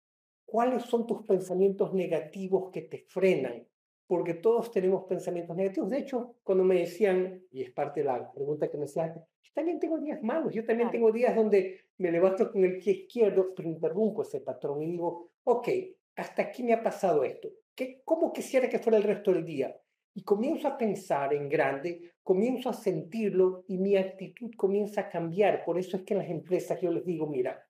cuáles 0.45 0.83
son 0.83 1.07
tus 1.07 1.23
pensamientos 1.25 1.93
negativos 1.93 2.69
que 2.71 2.83
te 2.83 3.05
frenan, 3.07 3.65
porque 4.07 4.36
todos 4.36 4.72
tenemos 4.72 5.05
pensamientos 5.05 5.55
negativos. 5.55 5.89
De 5.89 6.00
hecho, 6.00 6.36
cuando 6.43 6.63
me 6.63 6.79
decían, 6.79 7.43
y 7.51 7.63
es 7.63 7.72
parte 7.72 8.01
de 8.01 8.07
la 8.07 8.31
pregunta 8.31 8.69
que 8.69 8.77
me 8.77 8.86
hacían, 8.86 9.13
yo 9.15 9.51
también 9.53 9.79
tengo 9.79 10.00
días 10.00 10.22
malos, 10.22 10.53
yo 10.53 10.65
también 10.65 10.91
tengo 10.91 11.12
días 11.12 11.36
donde 11.36 11.81
me 11.98 12.12
levanto 12.12 12.51
con 12.51 12.63
el 12.63 12.77
pie 12.77 12.93
izquierdo, 12.93 13.53
pero 13.55 13.69
interrumpo 13.69 14.24
ese 14.24 14.41
patrón 14.41 14.81
y 14.81 14.88
digo, 14.88 15.31
ok, 15.43 15.69
hasta 16.15 16.43
aquí 16.43 16.63
me 16.63 16.74
ha 16.74 16.83
pasado 16.83 17.24
esto, 17.24 17.50
¿Qué, 17.75 18.01
¿cómo 18.05 18.31
quisiera 18.31 18.69
que 18.69 18.77
fuera 18.77 18.98
el 18.98 19.03
resto 19.03 19.31
del 19.33 19.45
día? 19.45 19.75
Y 20.13 20.24
comienzo 20.24 20.67
a 20.67 20.77
pensar 20.77 21.33
en 21.33 21.50
grande, 21.50 22.13
comienzo 22.22 22.69
a 22.69 22.74
sentirlo 22.74 23.63
y 23.67 23.79
mi 23.79 23.98
actitud 23.98 24.51
comienza 24.55 25.01
a 25.01 25.10
cambiar. 25.10 25.65
Por 25.65 25.79
eso 25.79 25.98
es 25.98 26.03
que 26.03 26.13
en 26.13 26.19
las 26.19 26.29
empresas 26.29 26.79
yo 26.79 26.91
les 26.91 27.03
digo, 27.03 27.25
mira, 27.25 27.67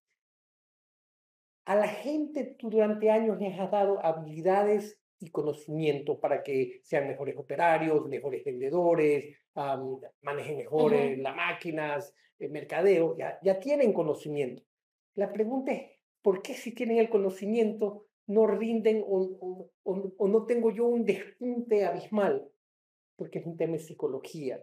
a 1.65 1.75
la 1.75 1.87
gente 1.87 2.43
tú 2.59 2.69
durante 2.69 3.09
años 3.09 3.39
les 3.39 3.57
has 3.57 3.71
dado 3.71 4.03
habilidades 4.05 4.99
y 5.23 5.31
conocimiento 5.31 6.19
para 6.19 6.43
que 6.43 6.81
sean 6.83 7.07
mejores 7.07 7.37
operarios, 7.37 8.07
mejores 8.07 8.43
vendedores, 8.43 9.37
manejen 10.21 10.57
mejor 10.57 10.93
las 10.93 11.35
máquinas, 11.35 12.13
el 12.39 12.51
mercadeo, 12.51 13.15
ya, 13.17 13.39
ya 13.41 13.59
tienen 13.59 13.93
conocimiento. 13.93 14.63
La 15.15 15.31
pregunta 15.31 15.71
es, 15.71 15.91
¿por 16.21 16.41
qué 16.41 16.55
si 16.55 16.73
tienen 16.73 16.97
el 16.97 17.09
conocimiento 17.09 18.07
no 18.27 18.47
rinden 18.47 19.01
o, 19.05 19.69
o, 19.83 20.27
no 20.27 20.45
tengo 20.45 20.71
yo 20.71 20.87
un 20.87 21.05
despunte 21.05 21.85
abismal? 21.85 22.45
Porque 23.15 23.39
es 23.39 23.45
un 23.45 23.55
tema 23.55 23.73
de 23.73 23.79
psicología. 23.79 24.61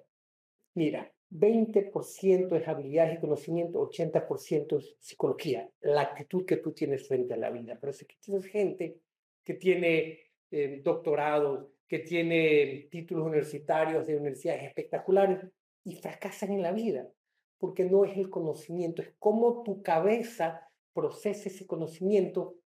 Mira, 0.74 1.10
20% 1.30 2.60
es 2.60 2.68
habilidades 2.68 3.16
y 3.16 3.20
conocimiento, 3.20 3.80
80% 3.88 4.78
es 4.78 4.96
psicología, 4.98 5.70
la 5.80 6.02
actitud 6.02 6.44
que 6.44 6.58
tú 6.58 6.72
tienes 6.72 7.08
frente 7.08 7.32
a 7.32 7.38
la 7.38 7.50
vida. 7.50 7.78
Pero 7.80 7.94
si 7.94 8.04
tienes 8.20 8.44
gente 8.46 8.98
que 9.44 9.54
tiene 9.54 10.29
eh, 10.50 10.80
doctorados, 10.82 11.66
que 11.86 12.00
tiene 12.00 12.88
títulos 12.90 13.26
universitarios 13.26 14.06
de 14.06 14.16
universidades 14.16 14.62
espectaculares 14.62 15.44
y 15.84 15.96
fracasan 15.96 16.52
en 16.52 16.62
la 16.62 16.72
vida, 16.72 17.08
porque 17.58 17.84
no 17.84 18.04
es 18.04 18.16
el 18.16 18.30
conocimiento, 18.30 19.02
es 19.02 19.12
cómo 19.18 19.62
tu 19.64 19.82
cabeza 19.82 20.68
procesa 20.92 21.48
ese 21.48 21.66
conocimiento 21.66 22.59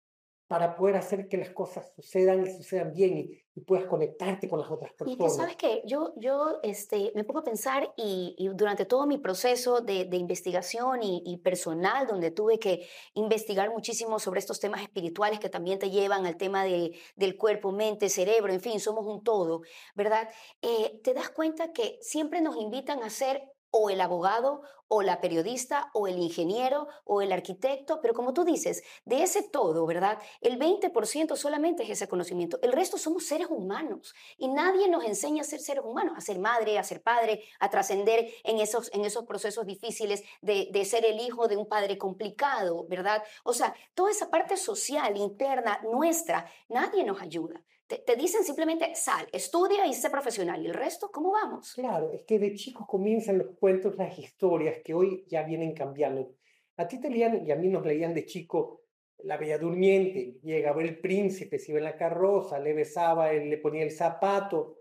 para 0.52 0.76
poder 0.76 0.97
hacer 0.97 1.28
que 1.28 1.38
las 1.38 1.49
cosas 1.49 1.90
sucedan 1.97 2.47
y 2.47 2.50
sucedan 2.50 2.92
bien 2.92 3.16
y, 3.16 3.42
puedas 3.66 3.85
conectarte 3.87 4.49
con 4.49 4.61
las 4.61 4.71
otras 4.71 4.92
personas. 4.94 5.35
Y 5.35 5.37
sabes 5.37 5.56
que 5.56 5.82
yo, 5.85 6.14
yo 6.16 6.59
este, 6.62 7.12
me 7.14 7.23
pongo 7.25 7.40
a 7.40 7.44
pensar 7.44 7.92
y, 7.97 8.49
durante 8.54 8.85
todo 8.87 9.06
mi 9.06 9.18
proceso 9.18 9.80
de, 9.80 10.06
de 10.06 10.16
investigación 10.18 11.00
y, 11.02 11.38
personal, 11.38 12.06
donde 12.06 12.30
tuve 12.30 12.59
que 12.59 12.87
investigar 13.14 13.71
muchísimo 13.71 14.18
sobre 14.18 14.40
estos 14.40 14.61
temas 14.61 14.82
espirituales 14.82 15.38
que 15.38 15.49
también 15.49 15.78
te 15.78 15.90
llevan 15.90 16.26
al 16.26 16.37
tema 16.37 16.64
de, 16.64 16.99
del 17.16 17.37
cuerpo, 17.38 17.73
mente, 17.73 18.11
cerebro, 18.11 18.52
en 18.52 18.61
fin, 18.61 18.78
somos 18.78 19.06
un 19.06 19.23
todo, 19.23 19.62
¿verdad? 19.94 20.28
Eh, 20.61 21.00
te 21.02 21.14
das 21.14 21.30
cuenta 21.30 21.73
que 21.73 21.99
siempre 22.02 22.42
nos 22.42 22.56
invitan 22.56 23.02
a 23.02 23.09
ser 23.09 23.51
o 23.72 23.90
el 23.90 24.00
abogado, 24.00 24.62
o 24.86 25.00
la 25.00 25.22
periodista, 25.22 25.90
o 25.94 26.06
el 26.06 26.18
ingeniero, 26.18 26.86
o 27.04 27.22
el 27.22 27.32
arquitecto, 27.32 28.00
pero 28.02 28.12
como 28.12 28.34
tú 28.34 28.44
dices, 28.44 28.82
de 29.06 29.22
ese 29.22 29.42
todo, 29.42 29.86
¿verdad? 29.86 30.18
El 30.42 30.58
20% 30.58 31.34
solamente 31.36 31.82
es 31.82 31.88
ese 31.88 32.08
conocimiento, 32.08 32.58
el 32.62 32.72
resto 32.72 32.98
somos 32.98 33.24
seres 33.24 33.46
humanos 33.48 34.14
y 34.36 34.48
nadie 34.48 34.88
nos 34.88 35.04
enseña 35.04 35.40
a 35.40 35.46
ser 35.46 35.60
seres 35.60 35.82
humanos, 35.82 36.12
a 36.16 36.20
ser 36.20 36.38
madre, 36.38 36.78
a 36.78 36.84
ser 36.84 37.02
padre, 37.02 37.42
a 37.58 37.70
trascender 37.70 38.28
en 38.44 38.58
esos, 38.58 38.92
en 38.92 39.06
esos 39.06 39.24
procesos 39.24 39.64
difíciles 39.64 40.22
de, 40.42 40.68
de 40.70 40.84
ser 40.84 41.06
el 41.06 41.18
hijo 41.20 41.48
de 41.48 41.56
un 41.56 41.66
padre 41.66 41.96
complicado, 41.96 42.86
¿verdad? 42.86 43.22
O 43.44 43.54
sea, 43.54 43.74
toda 43.94 44.10
esa 44.10 44.28
parte 44.30 44.58
social, 44.58 45.16
interna, 45.16 45.80
nuestra, 45.82 46.46
nadie 46.68 47.02
nos 47.02 47.22
ayuda. 47.22 47.62
Te, 48.06 48.16
dicen 48.16 48.42
simplemente 48.42 48.94
sal, 48.94 49.26
estudia 49.32 49.87
y 49.87 49.92
sé 49.92 50.08
profesional. 50.08 50.62
¿Y 50.62 50.68
el 50.68 50.75
resto 50.75 51.11
cómo 51.11 51.32
vamos? 51.32 51.75
Claro, 51.75 52.11
es 52.12 52.25
que 52.25 52.38
de 52.38 52.54
chicos 52.54 52.87
comienzan 52.87 53.38
los 53.38 53.56
cuentos, 53.58 53.96
las 53.96 54.18
historias 54.18 54.78
que 54.82 54.94
hoy 54.94 55.25
ya 55.28 55.42
vienen 55.42 55.75
cambiando. 55.75 56.34
A 56.76 56.88
ti 56.88 57.00
te 57.00 57.11
leían 57.11 57.46
y 57.46 57.50
a 57.50 57.56
mí 57.56 57.68
nos 57.68 57.84
leían 57.84 58.14
de 58.14 58.25
chico 58.25 58.84
La 59.18 59.37
Bella 59.37 59.58
Durmiente. 59.58 60.38
Llegaba 60.42 60.82
el 60.82 60.99
príncipe, 61.00 61.58
se 61.58 61.72
iba 61.72 61.78
en 61.78 61.84
la 61.84 61.96
carroza, 61.96 62.58
le 62.58 62.72
besaba, 62.72 63.32
le 63.32 63.58
ponía 63.58 63.82
el 63.82 63.90
zapato. 63.90 64.78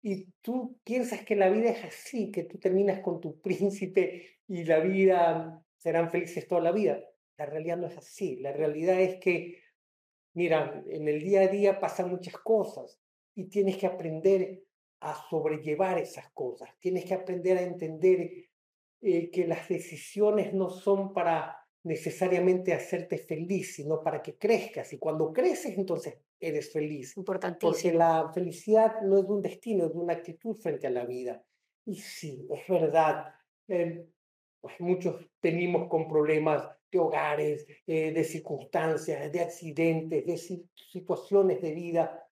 Y 0.00 0.26
tú 0.40 0.78
piensas 0.84 1.24
que 1.24 1.36
la 1.36 1.48
vida 1.48 1.70
es 1.70 1.84
así, 1.84 2.30
que 2.30 2.44
tú 2.44 2.58
terminas 2.58 3.00
con 3.00 3.20
tu 3.20 3.40
príncipe 3.40 4.38
y 4.46 4.64
la 4.64 4.80
vida 4.80 5.64
serán 5.76 6.10
felices 6.10 6.46
toda 6.46 6.60
la 6.60 6.72
vida. 6.72 7.00
La 7.36 7.46
realidad 7.46 7.76
no 7.76 7.88
es 7.88 7.96
así. 7.96 8.36
La 8.36 8.52
realidad 8.52 9.00
es 9.00 9.18
que 9.20 9.61
Mira, 10.34 10.82
en 10.86 11.08
el 11.08 11.20
día 11.20 11.42
a 11.42 11.48
día 11.48 11.80
pasan 11.80 12.10
muchas 12.10 12.34
cosas 12.38 12.98
y 13.34 13.44
tienes 13.48 13.76
que 13.76 13.86
aprender 13.86 14.62
a 15.00 15.14
sobrellevar 15.28 15.98
esas 15.98 16.30
cosas. 16.32 16.70
Tienes 16.78 17.04
que 17.04 17.14
aprender 17.14 17.58
a 17.58 17.62
entender 17.62 18.48
eh, 19.00 19.30
que 19.30 19.46
las 19.46 19.68
decisiones 19.68 20.54
no 20.54 20.70
son 20.70 21.12
para 21.12 21.58
necesariamente 21.84 22.72
hacerte 22.72 23.18
feliz, 23.18 23.74
sino 23.74 24.02
para 24.02 24.22
que 24.22 24.36
crezcas. 24.36 24.92
Y 24.92 24.98
cuando 24.98 25.32
creces, 25.32 25.76
entonces 25.76 26.18
eres 26.38 26.72
feliz. 26.72 27.16
Importantísimo. 27.16 27.72
Porque 27.72 27.92
la 27.92 28.30
felicidad 28.32 29.00
no 29.02 29.18
es 29.18 29.26
de 29.26 29.32
un 29.32 29.42
destino, 29.42 29.86
es 29.86 29.92
de 29.92 29.98
una 29.98 30.14
actitud 30.14 30.54
frente 30.54 30.86
a 30.86 30.90
la 30.90 31.04
vida. 31.04 31.44
Y 31.84 31.96
sí, 31.96 32.46
es 32.50 32.68
verdad. 32.68 33.34
Eh, 33.68 34.06
pues 34.62 34.80
muchos 34.80 35.16
venimos 35.42 35.88
con 35.88 36.08
problemas 36.08 36.66
de 36.90 36.98
hogares, 36.98 37.66
eh, 37.86 38.12
de 38.12 38.24
circunstancias, 38.24 39.30
de 39.32 39.40
accidentes, 39.40 40.24
de 40.24 40.64
situaciones 40.90 41.60
de 41.60 41.74
vida. 41.74 42.26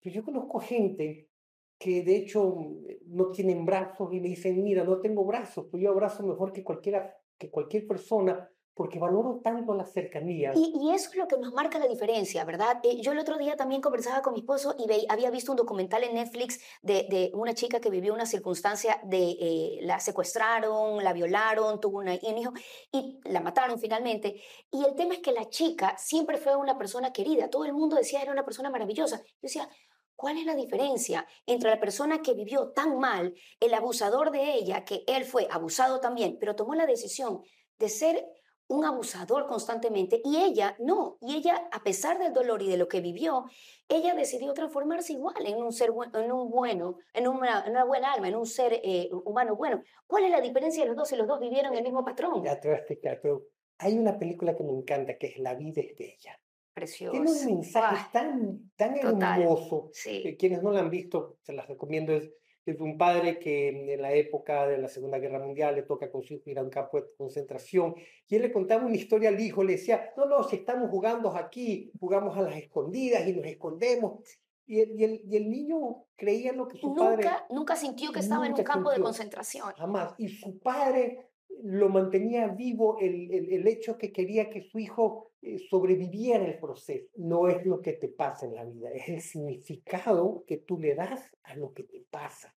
Pero 0.00 0.14
yo 0.14 0.24
conozco 0.24 0.60
gente 0.60 1.28
que 1.76 2.04
de 2.04 2.16
hecho 2.16 2.76
no 3.06 3.30
tienen 3.32 3.66
brazos 3.66 4.14
y 4.14 4.20
me 4.20 4.28
dicen, 4.28 4.62
mira, 4.62 4.84
no 4.84 5.00
tengo 5.00 5.24
brazos, 5.24 5.66
pues 5.68 5.82
yo 5.82 5.90
abrazo 5.90 6.22
mejor 6.22 6.52
que, 6.52 6.62
cualquiera, 6.62 7.16
que 7.36 7.50
cualquier 7.50 7.88
persona 7.88 8.48
porque 8.74 8.98
valoro 8.98 9.40
tanto 9.42 9.74
la 9.74 9.84
cercanía. 9.84 10.52
Y, 10.54 10.72
y, 10.80 10.94
eso 10.94 11.10
es 11.10 11.16
lo 11.16 11.28
que 11.28 11.36
nos 11.36 11.52
marca 11.52 11.78
la 11.78 11.86
diferencia, 11.86 12.44
¿verdad? 12.44 12.80
Eh, 12.82 13.00
yo 13.02 13.12
el 13.12 13.18
otro 13.18 13.36
día 13.36 13.54
también 13.54 13.82
conversaba 13.82 14.22
con 14.22 14.32
mi 14.32 14.40
esposo 14.40 14.74
y 14.78 15.06
había 15.08 15.30
visto 15.30 15.52
un 15.52 15.56
documental 15.56 16.04
en 16.04 16.14
Netflix 16.14 16.58
de, 16.80 17.06
de, 17.10 17.30
una 17.34 17.52
chica 17.54 17.80
que 17.80 17.90
vivió 17.90 18.14
una 18.14 18.24
circunstancia 18.24 18.98
de 19.04 19.36
eh, 19.40 19.78
la 19.82 20.00
secuestraron, 20.00 21.04
la 21.04 21.12
violaron, 21.12 21.80
tuvo 21.80 21.98
un 21.98 22.08
hijo 22.08 22.52
y 22.90 23.20
la 23.24 23.40
mataron 23.40 23.78
finalmente. 23.78 24.40
Y 24.70 24.84
el 24.84 24.94
tema 24.94 25.14
es 25.14 25.20
que 25.20 25.32
la 25.32 25.50
chica 25.50 25.96
siempre 25.98 26.38
fue 26.38 26.56
una 26.56 26.78
persona 26.78 27.12
querida, 27.12 27.50
todo 27.50 27.66
el 27.66 27.74
mundo 27.74 27.96
decía 27.96 28.22
era 28.22 28.32
una 28.32 28.44
persona 28.44 28.70
maravillosa. 28.70 29.18
Yo 29.18 29.38
decía, 29.42 29.68
¿Cuál 30.14 30.38
es 30.38 30.44
la 30.44 30.54
diferencia 30.54 31.26
entre 31.46 31.70
la 31.70 31.80
persona 31.80 32.22
que 32.22 32.32
vivió 32.34 32.68
tan 32.68 33.00
mal, 33.00 33.34
el 33.58 33.74
abusador 33.74 34.30
de 34.30 34.54
ella, 34.54 34.84
que 34.84 35.02
él 35.08 35.24
fue 35.24 35.48
abusado 35.50 35.98
también, 35.98 36.36
pero 36.38 36.54
tomó 36.54 36.76
la 36.76 36.86
decisión 36.86 37.42
de 37.80 37.88
ser 37.88 38.24
un 38.72 38.84
abusador 38.84 39.46
constantemente 39.46 40.20
y 40.24 40.38
ella 40.38 40.74
no, 40.78 41.18
y 41.20 41.36
ella 41.36 41.68
a 41.70 41.82
pesar 41.82 42.18
del 42.18 42.32
dolor 42.32 42.62
y 42.62 42.68
de 42.68 42.78
lo 42.78 42.88
que 42.88 43.00
vivió, 43.00 43.44
ella 43.88 44.14
decidió 44.14 44.54
transformarse 44.54 45.12
igual 45.12 45.46
en 45.46 45.62
un 45.62 45.72
ser 45.72 45.90
en 46.14 46.32
un 46.32 46.50
bueno, 46.50 46.96
en 47.12 47.28
una, 47.28 47.64
una 47.68 47.84
buena 47.84 48.12
alma, 48.12 48.28
en 48.28 48.36
un 48.36 48.46
ser 48.46 48.80
eh, 48.82 49.10
humano 49.24 49.56
bueno. 49.56 49.82
¿Cuál 50.06 50.24
es 50.24 50.30
la 50.30 50.40
diferencia 50.40 50.82
de 50.82 50.88
los 50.88 50.96
dos 50.96 51.08
si 51.08 51.16
los 51.16 51.26
dos 51.26 51.38
vivieron 51.38 51.74
el 51.74 51.82
mismo 51.82 52.02
patrón? 52.04 52.42
Ya 52.42 52.58
te 52.58 52.68
voy 52.68 52.76
a 52.76 52.78
explicar, 52.78 53.20
pero 53.22 53.44
hay 53.78 53.98
una 53.98 54.18
película 54.18 54.56
que 54.56 54.64
me 54.64 54.72
encanta 54.72 55.18
que 55.18 55.26
es 55.28 55.38
La 55.38 55.54
vida 55.54 55.82
es 55.82 55.96
bella. 55.96 56.40
Precioso. 56.72 57.12
Tiene 57.12 57.30
un 57.30 57.44
mensaje 57.44 58.06
tan, 58.10 58.72
tan 58.76 58.96
hermoso. 58.96 59.90
Sí. 59.92 60.36
quienes 60.38 60.62
no 60.62 60.72
la 60.72 60.80
han 60.80 60.88
visto, 60.88 61.36
se 61.42 61.52
las 61.52 61.68
recomiendo. 61.68 62.14
Es, 62.14 62.32
es 62.64 62.80
un 62.80 62.96
padre 62.96 63.38
que 63.38 63.68
en 63.68 64.00
la 64.00 64.12
época 64.12 64.66
de 64.66 64.78
la 64.78 64.88
Segunda 64.88 65.18
Guerra 65.18 65.40
Mundial 65.40 65.74
le 65.74 65.82
toca 65.82 66.10
con 66.10 66.22
su 66.22 66.34
hijo 66.34 66.50
ir 66.50 66.58
a 66.58 66.62
un 66.62 66.70
campo 66.70 67.00
de 67.00 67.06
concentración 67.16 67.94
y 68.28 68.36
él 68.36 68.42
le 68.42 68.52
contaba 68.52 68.86
una 68.86 68.94
historia 68.94 69.30
al 69.30 69.40
hijo, 69.40 69.64
le 69.64 69.72
decía, 69.72 70.12
no, 70.16 70.26
no, 70.26 70.44
si 70.44 70.56
estamos 70.56 70.88
jugando 70.90 71.34
aquí, 71.36 71.90
jugamos 71.98 72.36
a 72.36 72.42
las 72.42 72.56
escondidas 72.56 73.26
y 73.26 73.32
nos 73.32 73.46
escondemos. 73.46 74.20
Y 74.64 74.80
el, 74.80 75.00
y 75.00 75.04
el, 75.04 75.22
y 75.26 75.36
el 75.36 75.50
niño 75.50 76.04
creía 76.16 76.50
en 76.50 76.56
lo 76.56 76.68
que 76.68 76.78
su 76.78 76.86
nunca, 76.86 77.02
padre... 77.02 77.28
Nunca 77.50 77.76
sintió 77.76 78.12
que 78.12 78.20
estaba 78.20 78.46
en 78.46 78.54
un 78.54 78.62
campo 78.62 78.90
de 78.90 79.00
concentración. 79.00 79.72
Jamás. 79.76 80.14
Y 80.18 80.28
su 80.28 80.58
padre 80.60 81.31
lo 81.62 81.88
mantenía 81.88 82.48
vivo 82.48 82.98
el, 83.00 83.32
el, 83.32 83.52
el 83.52 83.68
hecho 83.68 83.96
que 83.98 84.12
quería 84.12 84.50
que 84.50 84.62
su 84.62 84.78
hijo 84.78 85.32
eh, 85.42 85.58
sobreviviera 85.70 86.44
el 86.44 86.58
proceso. 86.58 87.06
No 87.16 87.48
es 87.48 87.64
lo 87.66 87.80
que 87.80 87.94
te 87.94 88.08
pasa 88.08 88.46
en 88.46 88.54
la 88.54 88.64
vida, 88.64 88.90
es 88.90 89.08
el 89.08 89.20
significado 89.20 90.44
que 90.46 90.58
tú 90.58 90.78
le 90.78 90.94
das 90.94 91.20
a 91.42 91.54
lo 91.56 91.72
que 91.72 91.84
te 91.84 92.04
pasa. 92.10 92.54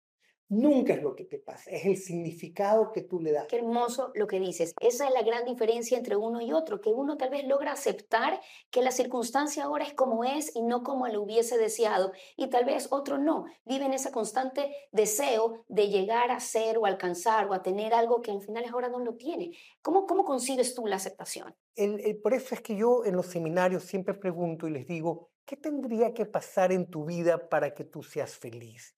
Nunca 0.53 0.93
es 0.93 1.01
lo 1.01 1.15
que 1.15 1.25
te 1.25 1.39
pasa, 1.39 1.71
es 1.71 1.85
el 1.85 1.97
significado 1.97 2.91
que 2.91 3.01
tú 3.01 3.19
le 3.19 3.31
das. 3.31 3.47
Qué 3.47 3.57
hermoso 3.57 4.11
lo 4.13 4.27
que 4.27 4.39
dices. 4.39 4.75
Esa 4.79 5.07
es 5.07 5.13
la 5.13 5.23
gran 5.23 5.45
diferencia 5.45 5.97
entre 5.97 6.15
uno 6.15 6.41
y 6.41 6.53
otro, 6.53 6.79
que 6.79 6.91
uno 6.91 7.17
tal 7.17 7.31
vez 7.31 7.47
logra 7.47 7.71
aceptar 7.71 8.39
que 8.69 8.83
la 8.83 8.91
circunstancia 8.91 9.63
ahora 9.63 9.85
es 9.85 9.93
como 9.93 10.23
es 10.23 10.55
y 10.55 10.61
no 10.61 10.83
como 10.83 11.07
lo 11.07 11.23
hubiese 11.23 11.57
deseado, 11.57 12.11
y 12.37 12.47
tal 12.47 12.65
vez 12.65 12.87
otro 12.91 13.17
no. 13.17 13.45
Vive 13.65 13.85
en 13.85 13.93
ese 13.93 14.11
constante 14.11 14.75
deseo 14.91 15.63
de 15.67 15.87
llegar 15.87 16.29
a 16.29 16.39
ser 16.39 16.77
o 16.77 16.85
alcanzar 16.85 17.47
o 17.47 17.53
a 17.53 17.63
tener 17.63 17.93
algo 17.93 18.21
que 18.21 18.31
al 18.31 18.41
final 18.41 18.65
ahora 18.71 18.89
no 18.89 18.99
lo 18.99 19.15
tiene. 19.15 19.57
¿Cómo, 19.81 20.05
cómo 20.05 20.23
concibes 20.23 20.75
tú 20.75 20.85
la 20.85 20.97
aceptación? 20.97 21.55
El, 21.75 21.99
el, 22.01 22.17
por 22.17 22.35
eso 22.35 22.53
es 22.53 22.61
que 22.61 22.75
yo 22.75 23.05
en 23.05 23.15
los 23.15 23.25
seminarios 23.25 23.83
siempre 23.83 24.13
pregunto 24.13 24.67
y 24.67 24.71
les 24.71 24.85
digo, 24.85 25.31
¿qué 25.45 25.57
tendría 25.57 26.13
que 26.13 26.27
pasar 26.27 26.71
en 26.71 26.89
tu 26.89 27.05
vida 27.05 27.49
para 27.49 27.73
que 27.73 27.83
tú 27.83 28.03
seas 28.03 28.35
feliz? 28.37 28.95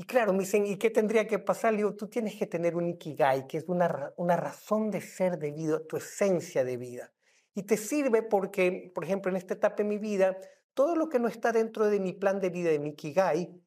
Y 0.00 0.04
claro, 0.04 0.32
me 0.32 0.38
dicen, 0.38 0.64
¿y 0.64 0.78
qué 0.78 0.88
tendría 0.88 1.26
que 1.26 1.38
pasar? 1.38 1.72
Le 1.72 1.80
digo, 1.80 1.94
tú 1.94 2.08
tienes 2.08 2.34
que 2.34 2.46
tener 2.46 2.74
un 2.74 2.88
ikigai, 2.88 3.46
que 3.46 3.58
es 3.58 3.68
una, 3.68 4.14
una 4.16 4.34
razón 4.34 4.90
de 4.90 5.02
ser 5.02 5.38
de 5.38 5.50
vida, 5.50 5.78
tu 5.86 5.98
esencia 5.98 6.64
de 6.64 6.78
vida. 6.78 7.12
Y 7.54 7.64
te 7.64 7.76
sirve 7.76 8.22
porque, 8.22 8.90
por 8.94 9.04
ejemplo, 9.04 9.30
en 9.30 9.36
esta 9.36 9.52
etapa 9.52 9.76
de 9.76 9.84
mi 9.84 9.98
vida, 9.98 10.38
todo 10.72 10.96
lo 10.96 11.10
que 11.10 11.18
no 11.18 11.28
está 11.28 11.52
dentro 11.52 11.84
de 11.84 12.00
mi 12.00 12.14
plan 12.14 12.40
de 12.40 12.48
vida, 12.48 12.70
de 12.70 12.78
mi 12.78 12.92
ikigai, 12.92 13.62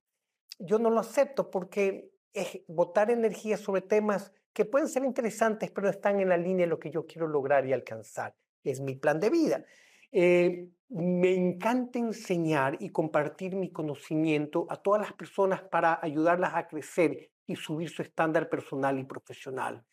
yo 0.57 0.79
no 0.79 0.89
lo 0.89 1.01
acepto 1.01 1.51
porque 1.51 2.11
es 2.33 2.61
botar 2.67 3.11
energía 3.11 3.55
sobre 3.55 3.81
temas 3.81 4.31
que 4.53 4.65
pueden 4.65 4.87
ser 4.87 5.05
interesantes, 5.05 5.69
pero 5.69 5.87
están 5.87 6.19
en 6.19 6.29
la 6.29 6.37
línea 6.37 6.65
de 6.65 6.71
lo 6.71 6.79
que 6.79 6.89
yo 6.89 7.05
quiero 7.05 7.27
lograr 7.27 7.67
y 7.67 7.73
alcanzar. 7.73 8.35
Es 8.63 8.81
mi 8.81 8.95
plan 8.95 9.19
de 9.19 9.29
vida. 9.29 9.65
Eh, 10.13 10.70
me 10.89 11.34
encanta 11.34 11.98
enseñar 11.98 12.77
y 12.79 12.91
compartir 12.91 13.55
mi 13.55 13.72
conocimiento 13.72 14.67
a 14.70 14.77
todas 14.77 15.01
las 15.01 15.13
personas 15.13 15.63
para 15.63 16.00
ayudarlas 16.01 16.53
a 16.53 16.67
crecer 16.67 17.32
y 17.48 17.55
subir 17.55 17.89
su 17.89 18.03
estándar 18.03 18.48
personal 18.48 19.00
y 19.00 19.03
profesional. 19.03 19.84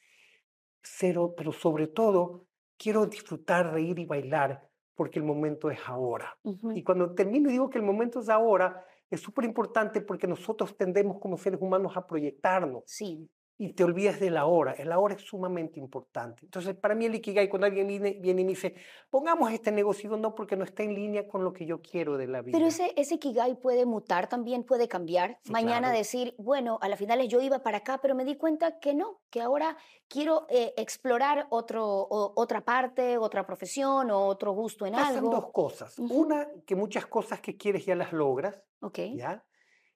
Cero, 0.82 1.34
pero 1.34 1.52
sobre 1.52 1.86
todo, 1.86 2.46
quiero 2.76 3.06
disfrutar, 3.06 3.72
reír 3.72 3.98
y 3.98 4.04
bailar 4.04 4.68
porque 4.94 5.18
el 5.18 5.24
momento 5.24 5.70
es 5.70 5.80
ahora. 5.86 6.38
Uh 6.42 6.52
-huh. 6.52 6.76
Y 6.76 6.82
cuando 6.82 7.14
termino 7.14 7.48
y 7.48 7.52
digo 7.52 7.70
que 7.70 7.78
el 7.78 7.84
momento 7.84 8.20
es 8.20 8.28
ahora, 8.28 8.84
es 9.08 9.20
súper 9.20 9.46
importante 9.46 10.02
porque 10.02 10.26
nosotros 10.26 10.76
tendemos 10.76 11.18
como 11.18 11.38
seres 11.38 11.60
humanos 11.62 11.96
a 11.96 12.06
proyectarnos. 12.06 12.82
Sí 12.86 13.26
y 13.60 13.74
te 13.74 13.84
olvidas 13.84 14.18
de 14.18 14.30
la 14.30 14.46
hora. 14.46 14.72
El 14.72 14.90
ahora 14.90 15.16
es 15.16 15.20
sumamente 15.20 15.78
importante. 15.78 16.46
Entonces, 16.46 16.74
para 16.74 16.94
mí 16.94 17.04
el 17.04 17.14
Ikigai, 17.16 17.50
cuando 17.50 17.66
alguien 17.66 17.86
viene, 17.86 18.12
viene 18.18 18.40
y 18.40 18.44
me 18.46 18.52
dice, 18.52 18.74
pongamos 19.10 19.52
este 19.52 19.70
negocio, 19.70 20.16
no, 20.16 20.34
porque 20.34 20.56
no 20.56 20.64
está 20.64 20.82
en 20.82 20.94
línea 20.94 21.28
con 21.28 21.44
lo 21.44 21.52
que 21.52 21.66
yo 21.66 21.82
quiero 21.82 22.16
de 22.16 22.26
la 22.26 22.40
vida. 22.40 22.56
Pero 22.56 22.68
ese, 22.68 22.94
ese 22.96 23.16
Ikigai 23.16 23.60
puede 23.60 23.84
mutar 23.84 24.30
también, 24.30 24.64
puede 24.64 24.88
cambiar. 24.88 25.38
Sí, 25.44 25.52
Mañana 25.52 25.88
claro. 25.88 25.98
decir, 25.98 26.34
bueno, 26.38 26.78
a 26.80 26.88
la 26.88 26.96
final 26.96 27.20
yo 27.28 27.42
iba 27.42 27.58
para 27.62 27.76
acá, 27.76 27.98
pero 28.00 28.14
me 28.14 28.24
di 28.24 28.36
cuenta 28.36 28.78
que 28.78 28.94
no, 28.94 29.20
que 29.28 29.42
ahora 29.42 29.76
quiero 30.08 30.46
eh, 30.48 30.72
explorar 30.78 31.46
otro, 31.50 31.84
o, 31.86 32.32
otra 32.36 32.62
parte, 32.62 33.18
otra 33.18 33.44
profesión 33.44 34.10
o 34.10 34.24
otro 34.24 34.52
gusto 34.52 34.86
en 34.86 34.94
Pasan 34.94 35.16
algo. 35.16 35.28
dos 35.32 35.52
cosas. 35.52 35.98
Una, 35.98 36.48
que 36.64 36.74
muchas 36.76 37.04
cosas 37.04 37.42
que 37.42 37.58
quieres 37.58 37.84
ya 37.84 37.94
las 37.94 38.14
logras, 38.14 38.62
Ok. 38.80 39.00
¿ya? 39.16 39.44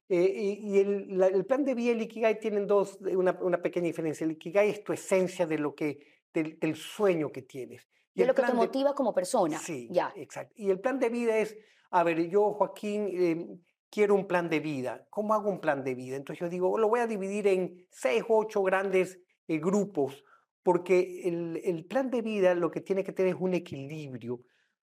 Eh, 0.09 0.33
y 0.37 0.77
y 0.77 0.79
el, 0.81 1.19
la- 1.19 1.29
el 1.29 1.45
plan 1.47 1.65
de 1.65 1.75
vida 1.75 1.89
y 1.89 1.95
el 1.95 2.03
Ikigai 2.03 2.39
tienen 2.39 2.67
dos, 2.67 2.99
eh, 3.07 3.17
una, 3.17 3.39
una 3.41 3.63
pequeña 3.63 3.87
diferencia. 3.87 4.25
El 4.25 4.33
Ikigai 4.33 4.69
es 4.71 4.85
tu 4.85 4.93
esencia 4.93 5.47
de 5.47 5.59
lo 5.59 5.75
que, 5.75 5.99
del, 6.33 6.59
del 6.59 6.77
sueño 6.77 7.31
que 7.33 7.43
tienes. 7.43 7.89
Y 8.15 8.21
De 8.21 8.27
lo 8.27 8.35
que 8.35 8.43
te 8.43 8.49
de- 8.49 8.55
motiva 8.55 8.95
como 8.95 9.15
persona. 9.15 9.59
Sí, 9.59 9.89
Ya. 9.91 10.13
exacto. 10.17 10.53
Y 10.57 10.71
el 10.71 10.79
plan 10.81 10.99
de 11.01 11.09
vida 11.09 11.39
es, 11.39 11.57
a 11.91 12.03
ver, 12.05 12.29
yo, 12.29 12.53
Joaquín, 12.53 13.09
eh, 13.13 13.47
quiero 13.91 14.15
un 14.15 14.27
plan 14.27 14.49
de 14.51 14.61
vida. 14.61 15.07
¿Cómo 15.11 15.33
hago 15.35 15.49
un 15.51 15.61
plan 15.61 15.83
de 15.83 15.95
vida? 15.95 16.17
Entonces 16.17 16.41
yo 16.41 16.49
digo, 16.51 16.79
lo 16.79 16.89
voy 16.89 17.01
a 17.01 17.07
dividir 17.07 17.47
en 17.47 17.87
seis 17.91 18.23
o 18.29 18.37
ocho 18.39 18.63
grandes 18.63 19.19
eh, 19.49 19.59
grupos, 19.59 20.23
porque 20.63 21.23
el, 21.25 21.61
el 21.65 21.85
plan 21.87 22.11
de 22.11 22.21
vida 22.23 22.55
lo 22.55 22.71
que 22.71 22.81
tiene 22.81 23.05
que 23.05 23.13
tener 23.13 23.35
es 23.35 23.41
un 23.41 23.55
equilibrio. 23.55 24.41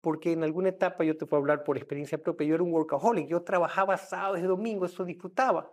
Porque 0.01 0.31
en 0.31 0.43
alguna 0.43 0.69
etapa, 0.69 1.03
yo 1.03 1.17
te 1.17 1.25
puedo 1.25 1.41
hablar 1.41 1.63
por 1.63 1.77
experiencia 1.77 2.17
propia, 2.21 2.47
yo 2.47 2.55
era 2.55 2.63
un 2.63 2.71
workaholic, 2.71 3.27
yo 3.27 3.41
trabajaba 3.43 3.97
sábados 3.97 4.39
y 4.39 4.43
domingos, 4.43 4.93
eso 4.93 5.03
disfrutaba. 5.03 5.69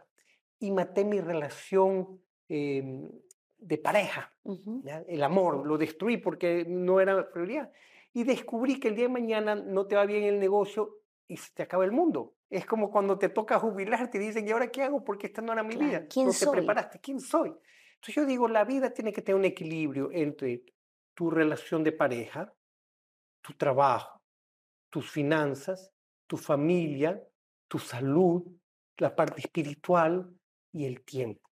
Y 0.59 0.73
maté 0.73 1.05
mi 1.05 1.21
relación 1.21 2.21
em, 2.49 3.09
de 3.59 3.79
pareja. 3.79 4.33
Ujú. 4.43 4.83
¿ya? 4.85 5.05
El 5.07 5.23
amor, 5.23 5.67
lo 5.67 5.79
destruí 5.79 6.17
porque 6.17 6.65
no 6.67 7.01
era 7.01 7.31
prioridad. 7.31 7.71
Y 8.13 8.25
descubrí 8.25 8.81
que 8.81 8.89
el 8.89 8.97
día 8.97 9.05
de 9.05 9.13
mañana 9.13 9.55
no 9.55 9.87
te 9.87 9.95
va 9.95 10.07
bien 10.07 10.25
el 10.25 10.41
negocio 10.41 11.03
y 11.29 11.37
se 11.37 11.53
te 11.55 11.63
acaba 11.63 11.85
el 11.85 11.93
mundo. 11.93 12.35
Es 12.49 12.65
como 12.67 12.91
cuando 12.91 13.19
te 13.19 13.29
toca 13.29 13.59
jubilarte 13.59 14.19
y 14.19 14.21
dicen, 14.21 14.47
¿y 14.47 14.53
ahora 14.53 14.69
qué 14.69 14.83
hago? 14.83 15.05
Porque 15.05 15.27
esta 15.27 15.43
no 15.43 15.53
era 15.53 15.63
mi 15.63 15.75
Claro, 15.75 15.89
vida. 15.89 16.07
¿quién 16.09 16.27
no 16.27 16.33
te 16.33 16.39
soy? 16.39 16.59
preparaste. 16.59 17.01
¿Quién 17.01 17.21
soy? 17.21 17.53
Entonces 17.97 18.15
yo 18.15 18.27
digo, 18.27 18.49
la 18.49 18.65
vida 18.65 18.91
tiene 18.91 19.13
que 19.13 19.23
tener 19.23 19.39
un 19.39 19.45
equilibrio 19.45 20.11
entre 20.13 20.63
tu 21.15 21.31
relación 21.31 21.83
de 21.83 21.93
pareja, 21.93 22.53
tu 23.41 23.53
trabajo, 23.55 24.16
tus 24.97 25.11
finanzas, 25.11 25.93
tu 26.27 26.39
familia, 26.39 27.23
tu 27.69 27.79
salud, 27.79 28.43
la 28.97 29.15
parte 29.15 29.43
espiritual 29.43 30.35
y 30.73 30.87
el 30.87 31.05
tiempo. 31.05 31.51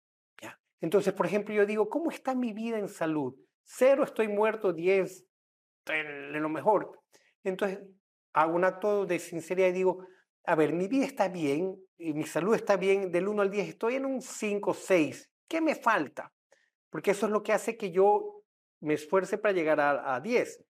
Entonces, 0.81 1.13
por 1.13 1.27
ejemplo, 1.27 1.55
yo 1.55 1.67
digo, 1.67 1.91
¿cómo 1.91 2.11
está 2.11 2.35
mi 2.35 2.55
vida 2.55 2.79
en 2.79 2.89
salud? 2.89 3.35
Cero, 3.63 4.05
estoy 4.05 4.29
muerto, 4.29 4.73
diez, 4.73 5.27
en 5.85 6.41
lo 6.41 6.49
mejor. 6.49 6.99
Entonces, 7.45 7.81
hago 8.33 8.55
un 8.55 8.65
acto 8.65 9.05
de 9.05 9.19
sinceridad 9.19 9.69
y 9.69 9.73
digo, 9.73 10.07
a 10.45 10.55
ver, 10.55 10.73
mi 10.73 10.89
vida 10.89 11.05
está 11.05 11.29
bien, 11.29 11.77
y 11.99 12.15
mi 12.15 12.25
salud 12.25 12.55
está 12.55 12.79
bien, 12.79 13.13
del 13.13 13.29
1 13.29 13.43
al 13.43 13.51
10 13.51 13.69
estoy 13.69 13.97
en 13.97 14.07
un 14.07 14.23
5, 14.23 14.73
6. 14.73 15.31
¿Qué 15.47 15.61
me 15.61 15.75
falta? 15.75 16.33
Porque 16.89 17.11
eso 17.11 17.27
es 17.27 17.33
lo 17.33 17.43
que 17.43 17.53
hace 17.53 17.77
que 17.77 17.91
yo 17.91 18.45
me 18.81 18.95
esfuerce 18.95 19.37
para 19.37 19.53
llegar 19.53 19.79
a, 19.79 20.15
a 20.15 20.21
10. 20.23 20.65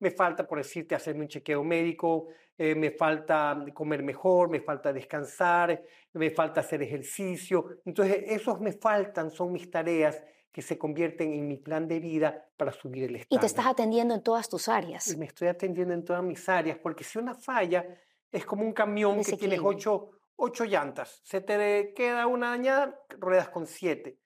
Me 0.00 0.10
falta, 0.10 0.46
por 0.46 0.58
decirte, 0.58 0.94
hacerme 0.94 1.22
un 1.22 1.28
chequeo 1.28 1.64
médico, 1.64 2.28
eh, 2.56 2.74
me 2.74 2.90
falta 2.90 3.64
comer 3.74 4.02
mejor, 4.02 4.48
me 4.48 4.60
falta 4.60 4.92
descansar, 4.92 5.82
me 6.12 6.30
falta 6.30 6.60
hacer 6.60 6.82
ejercicio. 6.82 7.66
Entonces, 7.84 8.22
esos 8.26 8.60
me 8.60 8.72
faltan, 8.72 9.30
son 9.30 9.52
mis 9.52 9.70
tareas 9.70 10.22
que 10.52 10.62
se 10.62 10.78
convierten 10.78 11.32
en 11.32 11.46
mi 11.46 11.56
plan 11.56 11.86
de 11.86 12.00
vida 12.00 12.48
para 12.56 12.72
subir 12.72 13.04
el 13.04 13.12
Y 13.12 13.16
estándar. 13.20 13.40
te 13.40 13.46
estás 13.46 13.66
atendiendo 13.66 14.14
en 14.14 14.22
todas 14.22 14.48
tus 14.48 14.68
áreas. 14.68 15.06
Y 15.08 15.16
me 15.16 15.26
estoy 15.26 15.48
atendiendo 15.48 15.94
en 15.94 16.04
todas 16.04 16.22
mis 16.22 16.48
áreas, 16.48 16.78
porque 16.78 17.04
si 17.04 17.18
una 17.18 17.34
falla 17.34 17.84
es 18.32 18.44
como 18.44 18.62
un 18.64 18.72
camión 18.72 19.18
que 19.18 19.22
tienes 19.36 19.60
Desequilibrio. 19.60 19.68
ocho, 19.68 20.10
ocho 20.36 20.64
llantas, 20.64 21.20
se 21.24 21.40
te 21.40 21.92
queda 21.94 22.26
una 22.26 22.50
dañada, 22.50 23.00
ruedas 23.18 23.48
con 23.50 23.66
siete. 23.66 24.18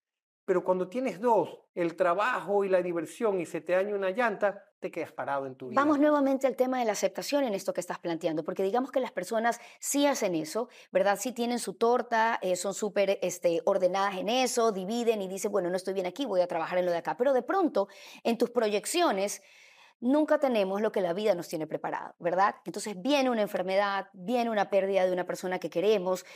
Pero 0.45 0.65
cuando 0.65 0.89
tienes 0.89 1.21
dos, 1.21 1.61
el 1.75 1.97
trabajo 1.97 2.65
y 2.65 2.69
la 2.69 2.83
diversión, 2.83 3.41
y 3.41 3.47
se 3.47 3.61
te 3.61 3.73
daña 3.75 3.95
una 3.95 4.11
llanta, 4.11 4.63
te 4.83 4.91
quedas 4.91 5.13
parado 5.13 5.47
en 5.47 5.55
tu 5.55 5.69
vida. 5.69 5.81
Vamos 5.81 5.99
nuevamente 5.99 6.47
al 6.47 6.57
tema 6.57 6.81
de 6.81 6.85
la 6.85 6.93
aceptación 6.93 7.45
en 7.45 7.55
esto 7.55 7.73
que 7.73 7.81
estás 7.81 7.99
planteando, 7.99 8.45
porque 8.45 8.63
digamos 8.63 8.91
que 8.91 9.01
las 9.01 9.13
personas 9.13 9.61
sí 9.79 10.07
hacen 10.07 10.35
eso, 10.35 10.69
¿verdad? 10.91 11.19
Sí 11.19 11.33
tienen 11.33 11.59
su 11.61 11.75
torta, 11.75 12.39
eh, 12.43 12.57
son 12.57 12.75
súper 12.75 13.19
este, 13.23 13.63
ordenadas 13.65 14.17
en 14.17 14.29
eso, 14.29 14.73
dividen 14.73 15.23
y 15.23 15.29
dicen, 15.29 15.51
bueno, 15.53 15.71
no 15.71 15.77
estoy 15.77 15.95
bien 15.95 16.07
aquí, 16.07 16.27
voy 16.27 16.43
a 16.43 16.49
trabajar 16.49 16.79
en 16.79 16.85
lo 16.85 16.91
de 16.91 16.99
acá. 16.99 17.17
Pero 17.17 17.33
de 17.33 17.43
pronto, 17.43 17.89
en 18.25 18.37
tus 18.37 18.51
proyecciones, 18.51 19.41
nunca 20.01 20.39
tenemos 20.39 20.83
lo 20.83 20.91
que 20.91 21.01
la 21.01 21.13
vida 21.13 21.35
nos 21.35 21.49
tiene 21.49 21.69
preparado, 21.69 22.15
¿verdad? 22.19 22.57
Entonces 22.65 23.01
viene 23.01 23.31
una 23.31 23.43
enfermedad, 23.43 24.09
viene 24.13 24.51
una 24.51 24.69
pérdida 24.69 25.07
de 25.07 25.13
una 25.13 25.25
persona 25.25 25.61
que 25.61 25.71
queremos. 25.71 26.27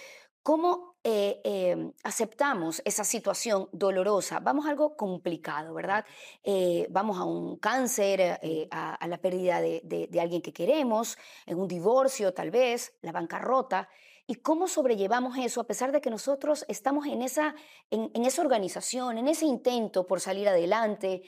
¿Cómo 0.46 0.94
eh, 1.02 1.40
em, 1.42 1.92
aceptamos 2.04 2.80
esa 2.84 3.02
situación 3.02 3.68
dolorosa? 3.72 4.38
Vamos 4.38 4.64
a 4.64 4.70
algo 4.70 4.96
complicado, 4.96 5.74
¿verdad? 5.74 6.04
Eh, 6.44 6.86
vamos 6.88 7.18
a 7.18 7.24
un 7.24 7.56
cáncer, 7.56 8.38
eh, 8.40 8.68
a, 8.70 9.08
la 9.08 9.18
pérdida 9.18 9.60
de, 9.60 10.08
alguien 10.20 10.42
que 10.42 10.52
queremos, 10.52 11.18
en 11.46 11.58
un 11.58 11.66
divorcio 11.66 12.32
tal 12.32 12.52
vez, 12.52 12.94
la 13.02 13.10
bancarrota. 13.10 13.88
¿Y 14.24 14.36
cómo 14.36 14.68
sobrellevamos 14.68 15.36
eso 15.36 15.60
a 15.60 15.66
pesar 15.66 15.90
de 15.90 16.00
que 16.00 16.10
nosotros 16.10 16.64
estamos 16.68 17.08
en 17.08 17.22
esa, 17.22 17.56
en, 17.90 18.24
esa 18.24 18.42
organización, 18.42 19.18
en 19.18 19.26
ese 19.26 19.46
intento 19.46 20.06
por 20.06 20.20
salir 20.20 20.48
adelante 20.48 21.22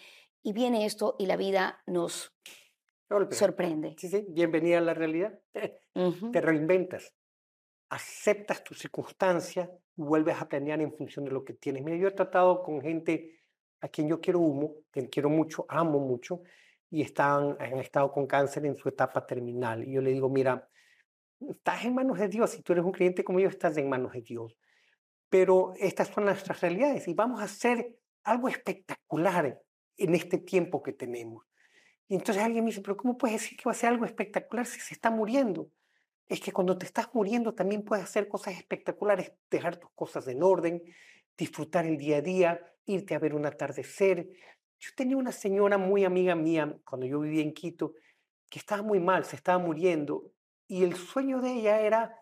y 0.45 0.53
viene 0.53 0.87
esto 0.87 1.17
y 1.19 1.27
la 1.27 1.35
vida 1.35 1.83
nos 1.89 2.33
sorprende? 3.33 3.97
Sí, 3.99 4.09
sí, 4.09 4.27
bienvenida 4.29 4.79
a 4.79 4.83
la 4.83 4.95
realidad. 4.95 5.41
Te 6.33 6.41
reinventas 6.41 7.18
aceptas 7.91 8.63
tu 8.63 8.75
circunstancia 8.75 9.71
y 9.97 10.03
vuelves 10.03 10.41
a 10.41 10.49
planear 10.49 10.81
en 10.81 10.93
función 10.93 11.25
de 11.25 11.31
lo 11.31 11.45
que 11.45 11.55
tienes. 11.55 11.83
Mira, 11.83 11.97
yo 11.97 12.09
he 12.09 12.13
tratado 12.13 12.63
con 12.63 12.81
gente 12.81 13.41
a 13.81 13.89
quien 13.89 14.09
yo 14.09 14.21
quiero 14.21 14.41
humo, 14.41 14.75
que 14.93 15.09
quiero 15.09 15.31
mucho, 15.31 15.65
amo 15.69 15.99
mucho, 15.99 16.43
y 16.91 17.03
están, 17.03 17.57
han 17.61 17.79
estado 17.79 18.11
con 18.13 18.27
cáncer 18.27 18.67
en 18.67 18.77
su 18.77 18.89
etapa 18.89 19.27
terminal. 19.27 19.85
Y 19.87 19.93
yo 19.93 20.01
le 20.01 20.13
digo, 20.13 20.29
mira, 20.29 20.69
estás 21.41 21.85
en 21.85 21.95
manos 21.95 22.19
de 22.19 22.29
Dios, 22.29 22.51
si 22.51 22.63
tú 22.63 22.73
eres 22.73 22.85
un 22.85 22.93
creyente 22.93 23.25
como 23.25 23.41
yo, 23.41 23.49
estás 23.49 23.77
en 23.77 23.89
manos 23.89 24.13
de 24.13 24.23
Dios. 24.23 24.57
Pero 25.29 25.75
estas 25.77 26.09
son 26.09 26.25
nuestras 26.25 26.61
realidades 26.61 27.07
y 27.07 27.15
vamos 27.15 27.41
a 27.41 27.45
hacer 27.45 27.95
algo 28.25 28.49
espectacular 28.49 29.61
en 29.97 30.15
este 30.15 30.39
tiempo 30.39 30.83
que 30.83 30.93
tenemos. 30.93 31.45
Y 32.09 32.15
entonces 32.15 32.43
alguien 32.43 32.65
me 32.65 32.71
dice, 32.71 32.81
pero 32.81 32.97
¿cómo 32.97 33.19
puedes 33.19 33.41
decir 33.41 33.59
que 33.59 33.65
va 33.67 33.73
a 33.73 33.75
ser 33.75 33.91
algo 33.91 34.07
espectacular 34.07 34.65
si 34.65 34.81
se 34.81 34.95
está 34.95 35.11
muriendo? 35.11 35.71
Es 36.29 36.41
que 36.41 36.53
cuando 36.53 36.77
te 36.77 36.85
estás 36.85 37.09
muriendo 37.15 37.55
también 37.55 37.83
puedes 37.83 38.05
hacer 38.05 38.29
cosas 38.29 38.55
espectaculares, 38.57 39.33
dejar 39.51 39.77
tus 39.77 39.91
cosas 39.91 40.29
en 40.29 40.43
orden, 40.43 40.83
disfrutar 41.37 41.87
el 41.87 41.97
día 41.97 42.19
a 42.19 42.21
día, 42.21 42.75
irte 42.85 43.15
a 43.15 43.19
ver 43.19 43.35
un 43.35 43.47
atardecer. 43.47 44.29
Yo 44.79 44.91
tenía 44.95 45.17
una 45.17 45.33
señora 45.33 45.79
muy 45.79 46.05
amiga 46.05 46.35
mía 46.35 46.77
cuando 46.85 47.07
yo 47.07 47.21
vivía 47.21 47.43
en 47.43 47.55
Quito 47.55 47.95
que 48.51 48.59
estaba 48.59 48.83
muy 48.83 49.01
mal, 49.01 49.25
se 49.25 49.37
estaba 49.37 49.59
muriendo 49.59 50.31
y 50.67 50.85
el 50.85 50.95
sueño 50.97 51.41
de 51.41 51.53
ella 51.53 51.81
era 51.81 52.15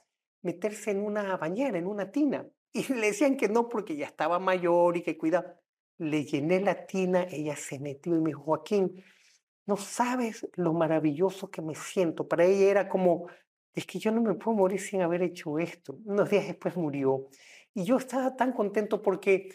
meterse 0.43 0.93
en 0.93 1.05
una 1.05 1.37
bañera, 1.37 1.79
en 1.79 1.87
una 1.87 2.11
tina. 2.11 2.47
Y 2.73 2.93
le 2.93 3.07
decían 3.07 3.37
que 3.37 3.49
no 3.49 3.71
porque 3.71 3.97
ya 3.97 4.07
estaba 4.07 4.39
mayor 4.39 4.99
y 4.99 5.03
que 5.03 5.17
cuidaba. 5.17 5.55
Le 5.99 6.25
llené 6.25 6.61
la 6.61 6.87
tina, 6.87 7.27
ella 7.31 7.57
se 7.57 7.79
metió 7.79 8.15
y 8.15 8.21
me 8.21 8.31
dijo, 8.31 8.43
Joaquín, 8.43 9.03
no 9.65 9.77
sabes 9.79 10.47
lo 10.55 10.75
maravilloso 10.75 11.51
que 11.51 11.63
me 11.63 11.75
siento. 11.75 12.29
Para 12.29 12.45
ella 12.45 12.71
era 12.71 12.89
como 12.89 13.29
es 13.77 13.87
que 13.87 13.99
yo 13.99 14.11
no 14.11 14.23
me 14.23 14.35
puedo 14.35 14.57
morir 14.57 14.81
sin 14.81 15.03
haber 15.03 15.23
hecho 15.23 15.59
esto. 15.59 15.99
Unos 16.07 16.31
días 16.31 16.47
después 16.47 16.75
murió. 16.77 17.29
Y 17.75 17.85
yo 17.85 17.99
estaba 17.99 18.35
tan 18.35 18.53
contento 18.53 19.03
porque 19.03 19.51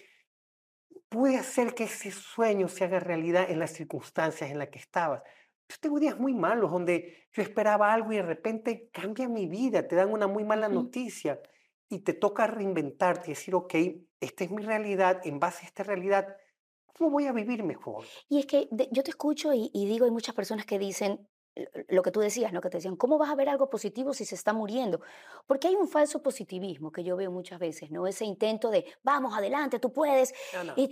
pude 1.10 1.38
hacer 1.38 1.74
que 1.74 1.86
ese 1.86 2.12
sueño 2.12 2.68
se 2.68 2.84
haga 2.84 3.00
realidad 3.00 3.50
en 3.50 3.58
las 3.58 3.72
circunstancias 3.72 4.52
en 4.52 4.60
las 4.60 4.70
que 4.70 4.78
estabas. 4.78 5.24
Yo 5.68 5.76
tengo 5.82 6.00
días 6.00 6.20
muy 6.20 6.36
malos 6.36 6.70
donde 6.70 7.28
yo 7.34 7.42
esperaba 7.42 7.92
algo 7.92 8.14
y 8.14 8.18
de 8.18 8.22
repente 8.22 8.90
cambia 8.94 9.28
mi 9.28 9.48
vida, 9.48 9.88
te 9.88 9.96
dan 9.96 10.14
una 10.14 10.28
muy 10.28 10.44
mala 10.44 10.70
noticia 10.70 11.42
y 11.90 12.00
te 12.00 12.14
toca 12.14 12.46
reinventarte 12.46 13.32
y 13.32 13.34
decir, 13.34 13.56
ok, 13.56 13.74
esta 14.20 14.44
es 14.44 14.52
mi 14.52 14.62
realidad, 14.62 15.20
en 15.26 15.40
base 15.40 15.66
a 15.66 15.68
esta 15.68 15.84
realidad, 15.84 16.28
¿cómo 16.86 17.10
voy 17.10 17.26
a 17.26 17.34
vivir 17.34 17.64
mejor? 17.64 18.06
Y 18.30 18.38
es 18.38 18.46
que 18.46 18.70
yo 18.92 19.02
te 19.02 19.10
escucho 19.10 19.52
y, 19.52 19.72
y 19.74 19.88
digo, 19.88 20.06
hay 20.06 20.12
muchas 20.12 20.36
personas 20.36 20.66
que 20.66 20.78
dicen, 20.78 21.28
lo 21.90 22.02
que 22.02 22.12
tú 22.12 22.22
decías, 22.22 22.54
¿no? 22.54 22.62
Que 22.62 22.70
te 22.70 22.78
decían, 22.78 22.96
¿cómo 22.96 23.18
vas 23.18 23.30
a 23.30 23.36
ver 23.36 23.50
algo 23.50 23.70
positivo 23.70 24.14
si 24.14 24.26
se 24.26 24.36
está 24.36 24.54
muriendo? 24.54 25.02
Porque 25.48 25.68
hay 25.68 25.76
un 25.76 25.88
falso 25.88 26.24
positivismo 26.24 26.92
que 26.92 27.04
yo 27.04 27.18
veo 27.18 27.32
muchas 27.32 27.60
veces, 27.60 27.92
¿no? 27.92 28.08
Ese 28.08 28.26
intento 28.26 28.72
de, 28.72 28.86
vamos, 29.04 29.38
adelante, 29.38 29.80
tú 29.80 29.92
puedes, 29.92 30.34
y, 30.76 30.90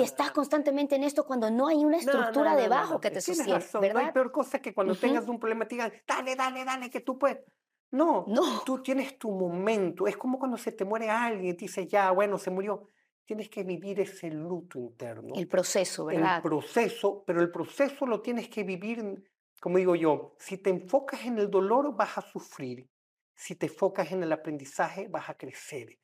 estás 0.00 0.30
constantemente 0.30 0.94
en 0.96 1.04
esto 1.04 1.26
cuando 1.26 1.50
no 1.50 1.66
hay 1.66 1.84
una 1.84 1.98
estructura 1.98 2.54
debajo 2.54 3.00
que 3.00 3.10
te 3.10 3.20
sostiene, 3.20 3.64
¿verdad? 3.80 4.00
No 4.00 4.06
hay 4.06 4.12
peor 4.12 4.30
cosa 4.30 4.60
que 4.60 4.72
cuando 4.72 4.94
tengas 4.94 5.26
un 5.26 5.38
problema 5.40 5.66
te 5.66 5.74
digan, 5.74 5.92
dale, 6.06 6.36
dale, 6.36 6.64
dale, 6.64 6.90
que 6.90 7.00
tú 7.00 7.18
puedes. 7.18 7.38
No, 7.90 8.24
no, 8.28 8.60
tú 8.64 8.82
tienes 8.82 9.18
tu 9.18 9.30
momento. 9.30 10.06
Es 10.06 10.16
como 10.16 10.38
cuando 10.38 10.58
se 10.58 10.72
te 10.72 10.84
muere 10.84 11.08
alguien 11.08 11.54
y 11.54 11.54
te 11.54 11.64
dices, 11.64 11.88
ya, 11.88 12.10
bueno, 12.10 12.36
se 12.38 12.50
murió. 12.50 12.88
Tienes 13.24 13.48
que 13.48 13.64
vivir 13.64 14.00
ese 14.00 14.30
luto 14.30 14.78
interno. 14.78 15.34
El 15.34 15.48
proceso, 15.48 16.06
¿verdad? 16.06 16.36
El 16.36 16.42
proceso, 16.42 17.24
pero 17.26 17.40
el 17.40 17.50
proceso 17.50 18.06
lo 18.06 18.20
tienes 18.20 18.48
que 18.48 18.62
vivir 18.62 19.22
como 19.60 19.78
digo 19.78 19.96
yo, 19.96 20.34
si 20.38 20.58
te 20.58 20.70
enfocas 20.70 21.24
en 21.24 21.38
el 21.38 21.50
dolor 21.50 21.94
vas 21.96 22.18
a 22.18 22.22
sufrir, 22.22 22.88
si 23.34 23.54
te 23.54 23.66
enfocas 23.66 24.12
en 24.12 24.22
el 24.22 24.32
aprendizaje 24.32 25.08
vas 25.08 25.28
a 25.28 25.34
crecer. 25.34 25.98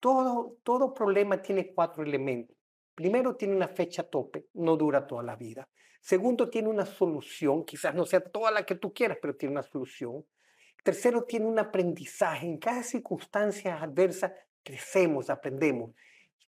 Todo, 0.00 0.58
todo 0.62 0.94
problema 0.94 1.40
tiene 1.40 1.72
cuatro 1.74 2.02
elementos. 2.02 2.56
Primero, 2.94 3.36
tiene 3.36 3.54
una 3.54 3.68
fecha 3.68 4.08
tope, 4.08 4.48
no 4.54 4.76
dura 4.76 5.06
toda 5.06 5.22
la 5.22 5.36
vida. 5.36 5.68
Segundo, 6.00 6.48
tiene 6.48 6.68
una 6.68 6.86
solución, 6.86 7.64
quizás 7.64 7.94
no 7.94 8.06
sea 8.06 8.20
toda 8.20 8.50
la 8.50 8.64
que 8.64 8.76
tú 8.76 8.94
quieras, 8.94 9.18
pero 9.20 9.36
tiene 9.36 9.52
una 9.52 9.62
solución. 9.62 10.24
Tercero, 10.84 11.24
tiene 11.24 11.46
un 11.46 11.58
aprendizaje. 11.58 12.46
En 12.46 12.58
cada 12.58 12.82
circunstancia 12.84 13.82
adversa 13.82 14.32
crecemos, 14.62 15.28
aprendemos. 15.30 15.90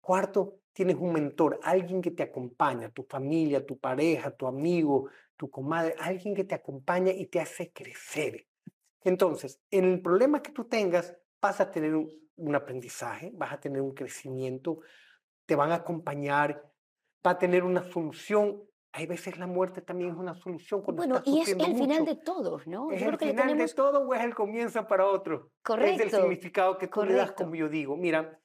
Cuarto, 0.01 0.61
tienes 0.79 0.95
un 0.95 1.13
mentor, 1.13 1.59
alguien 1.65 2.01
que 2.01 2.13
te 2.13 2.23
acompaña, 2.23 2.89
tu 2.91 3.03
familia, 3.03 3.67
tu 3.67 3.81
pareja, 3.81 4.31
tu 4.31 4.47
amigo, 4.47 5.09
tu 5.37 5.51
comadre, 5.51 5.97
alguien 5.99 6.37
que 6.37 6.45
te 6.45 6.55
acompaña 6.55 7.11
y 7.11 7.27
te 7.27 7.41
hace 7.41 7.73
crecer. 7.73 8.47
Entonces, 9.03 9.61
en 9.73 9.87
el 9.87 10.01
problema 10.01 10.41
que 10.41 10.53
tú 10.53 10.67
tengas, 10.67 11.17
vas 11.43 11.61
a 11.61 11.73
tener 11.73 11.97
un, 11.97 12.55
aprendizaje, 12.55 13.33
vas 13.35 13.55
a 13.55 13.59
tener 13.59 13.83
un 13.83 13.93
crecimiento, 13.93 14.79
te 15.47 15.57
van 15.57 15.73
a 15.73 15.77
acompañar, 15.83 16.63
va 17.27 17.33
a 17.33 17.39
tener 17.39 17.65
una 17.65 17.83
solución. 17.83 18.63
Hay 18.93 19.09
veces 19.09 19.37
la 19.37 19.49
muerte 19.49 19.83
también 19.83 20.11
es 20.11 20.17
una 20.17 20.37
solución. 20.37 20.85
bueno, 20.95 21.21
y 21.25 21.41
es 21.41 21.49
el 21.49 21.75
final 21.75 22.05
de 22.05 22.15
todo, 22.15 22.61
¿no? 22.67 22.93
¿Es 22.93 23.03
el 23.03 23.19
final 23.19 23.59
de 23.59 23.67
todo 23.67 24.07
o 24.07 24.15
es 24.15 24.23
el 24.23 24.33
comienzo 24.33 24.87
para 24.87 25.07
otro? 25.07 25.51
Correcto. 25.61 26.05
Es 26.05 26.15
el 26.15 26.21
significado 26.21 26.79
que 26.79 26.87
tú 26.87 27.03
le 27.03 27.15
das, 27.15 27.33
como 27.33 27.57
yo 27.57 27.69
digo. 27.69 27.97
Mira, 27.97 28.41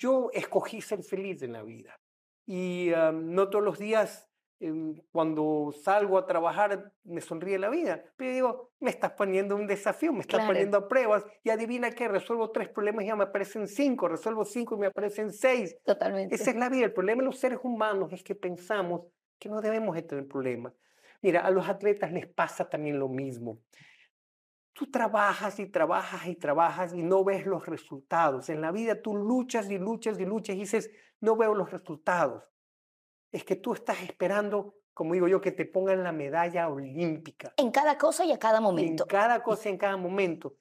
yo 0.00 0.30
escogí 0.32 0.80
ser 0.80 1.04
feliz 1.04 1.42
en 1.42 1.52
la 1.52 1.62
vida 1.62 2.00
y 2.46 2.90
no 3.12 3.48
todos 3.48 3.64
los 3.64 3.78
días 3.78 4.30
Em, 4.62 4.94
cuando 5.10 5.72
salgo 5.72 6.18
a 6.18 6.26
trabajar 6.26 6.92
me 7.04 7.22
sonríe 7.22 7.58
la 7.58 7.70
vida. 7.70 8.04
Pero 8.16 8.34
digo, 8.34 8.72
me 8.78 8.90
estás 8.90 9.12
poniendo 9.12 9.56
un 9.56 9.66
desafío, 9.66 10.12
me 10.12 10.20
estás 10.20 10.44
poniendo 10.44 10.76
a 10.76 10.86
pruebas 10.86 11.24
y 11.42 11.48
adivina 11.48 11.90
qué, 11.92 12.08
resuelvo 12.08 12.50
tres 12.50 12.68
problemas 12.68 13.04
y 13.04 13.08
ya 13.08 13.16
me 13.16 13.24
aparecen 13.24 13.66
cinco, 13.66 14.06
resuelvo 14.06 14.44
cinco 14.44 14.76
y 14.76 14.80
me 14.80 14.86
aparecen 14.88 15.32
seis. 15.32 15.78
Totalmente. 15.82 16.34
Esa 16.34 16.50
es 16.50 16.56
la 16.56 16.68
vida. 16.68 16.84
El 16.84 16.92
problema 16.92 17.22
de 17.22 17.26
los 17.26 17.38
seres 17.38 17.58
humanos 17.62 18.12
es 18.12 18.22
que 18.22 18.34
pensamos 18.34 19.06
que 19.38 19.48
no 19.48 19.62
debemos 19.62 19.94
de 19.94 20.02
tener 20.02 20.28
problemas. 20.28 20.74
Mira, 21.22 21.40
a 21.40 21.50
los 21.50 21.66
atletas 21.66 22.12
les 22.12 22.26
pasa 22.26 22.68
también 22.68 22.98
lo 22.98 23.08
mismo. 23.08 23.60
Tú 24.80 24.90
trabajas 24.90 25.60
y 25.60 25.66
trabajas 25.66 26.26
y 26.26 26.34
trabajas 26.34 26.94
y 26.94 27.02
no 27.02 27.22
ves 27.22 27.44
los 27.46 27.66
resultados. 27.66 28.48
En 28.48 28.60
la 28.62 28.72
vida 28.72 29.00
tú 29.00 29.14
luchas 29.14 29.70
y 29.70 29.78
luchas 29.78 30.18
y 30.18 30.24
luchas 30.24 30.56
y 30.56 30.60
dices, 30.60 30.90
no 31.20 31.36
veo 31.36 31.54
los 31.54 31.70
resultados 31.70 32.50
es 33.32 33.44
que 33.44 33.56
tú 33.56 33.74
estás 33.74 34.02
esperando, 34.02 34.74
como 34.92 35.14
digo 35.14 35.28
yo, 35.28 35.40
que 35.40 35.52
te 35.52 35.64
pongan 35.64 36.02
la 36.02 36.12
medalla 36.12 36.68
olímpica. 36.68 37.52
En 37.56 37.70
cada 37.70 37.96
cosa 37.96 38.24
y 38.24 38.32
a 38.32 38.38
cada 38.38 38.60
momento. 38.60 39.04
En 39.04 39.08
cada 39.08 39.42
cosa 39.42 39.68
y 39.68 39.72
en 39.72 39.78
cada 39.78 39.96
momento. 39.96 40.56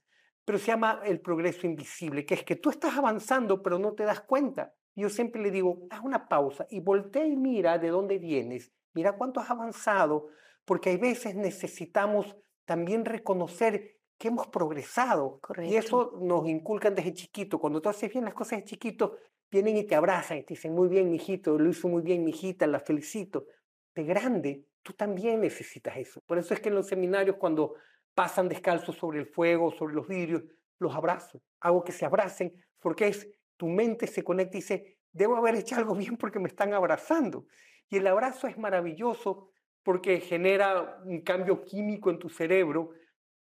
Pero 0.45 0.57
se 0.57 0.67
llama 0.67 1.01
el 1.05 1.19
progreso 1.19 1.67
invisible, 1.67 2.25
que 2.25 2.35
es 2.35 2.43
que 2.43 2.55
tú 2.55 2.69
estás 2.69 2.97
avanzando 2.97 3.61
pero 3.61 3.79
no 3.79 3.93
te 3.93 4.03
das 4.03 4.21
cuenta. 4.21 4.73
Yo 4.95 5.09
siempre 5.09 5.41
le 5.41 5.51
digo, 5.51 5.87
haz 5.89 6.01
una 6.01 6.27
pausa 6.27 6.65
y 6.69 6.79
voltea 6.79 7.25
y 7.25 7.35
mira 7.35 7.77
de 7.77 7.89
dónde 7.89 8.17
vienes, 8.17 8.71
mira 8.93 9.13
cuánto 9.13 9.39
has 9.39 9.49
avanzado, 9.49 10.27
porque 10.65 10.89
hay 10.89 10.97
veces 10.97 11.35
necesitamos 11.35 12.35
también 12.65 13.05
reconocer 13.05 13.98
que 14.19 14.27
hemos 14.27 14.47
progresado. 14.47 15.39
Correcto. 15.39 15.73
Y 15.73 15.77
eso 15.77 16.19
nos 16.21 16.47
inculcan 16.47 16.93
desde 16.93 17.13
chiquito. 17.13 17.57
Cuando 17.57 17.81
tú 17.81 17.89
haces 17.89 18.11
bien 18.11 18.25
las 18.25 18.33
cosas 18.35 18.59
de 18.59 18.65
chiquito, 18.65 19.15
vienen 19.49 19.77
y 19.77 19.85
te 19.85 19.95
abrazan 19.95 20.37
y 20.37 20.43
te 20.43 20.53
dicen, 20.53 20.75
muy 20.75 20.89
bien, 20.89 21.09
mijito, 21.09 21.57
lo 21.57 21.69
hizo 21.69 21.87
muy 21.87 22.03
bien, 22.03 22.23
mijita, 22.23 22.67
la 22.67 22.79
felicito. 22.79 23.47
De 23.95 24.03
grande, 24.03 24.65
tú 24.83 24.93
también 24.93 25.41
necesitas 25.41 25.97
eso. 25.97 26.21
Por 26.27 26.37
eso 26.37 26.53
es 26.53 26.59
que 26.59 26.69
en 26.69 26.75
los 26.75 26.87
seminarios, 26.87 27.37
cuando 27.37 27.75
pasan 28.13 28.49
descalzos 28.49 28.97
sobre 28.97 29.19
el 29.19 29.25
fuego, 29.25 29.71
sobre 29.71 29.95
los 29.95 30.07
vidrios, 30.07 30.43
los 30.77 30.93
abrazo. 30.93 31.41
Hago 31.61 31.83
que 31.83 31.93
se 31.93 32.05
abracen 32.05 32.53
porque 32.79 33.07
es 33.07 33.27
tu 33.55 33.67
mente 33.67 34.07
se 34.07 34.23
conecta 34.23 34.57
y 34.57 34.61
dice, 34.61 34.97
debo 35.11 35.35
haber 35.35 35.55
hecho 35.55 35.75
algo 35.75 35.93
bien 35.95 36.15
porque 36.15 36.39
me 36.39 36.47
están 36.47 36.73
abrazando. 36.73 37.45
Y 37.89 37.97
el 37.97 38.07
abrazo 38.07 38.47
es 38.47 38.57
maravilloso 38.57 39.49
porque 39.83 40.21
genera 40.21 41.01
un 41.03 41.21
cambio 41.21 41.61
químico 41.61 42.09
en 42.09 42.19
tu 42.19 42.29
cerebro 42.29 42.91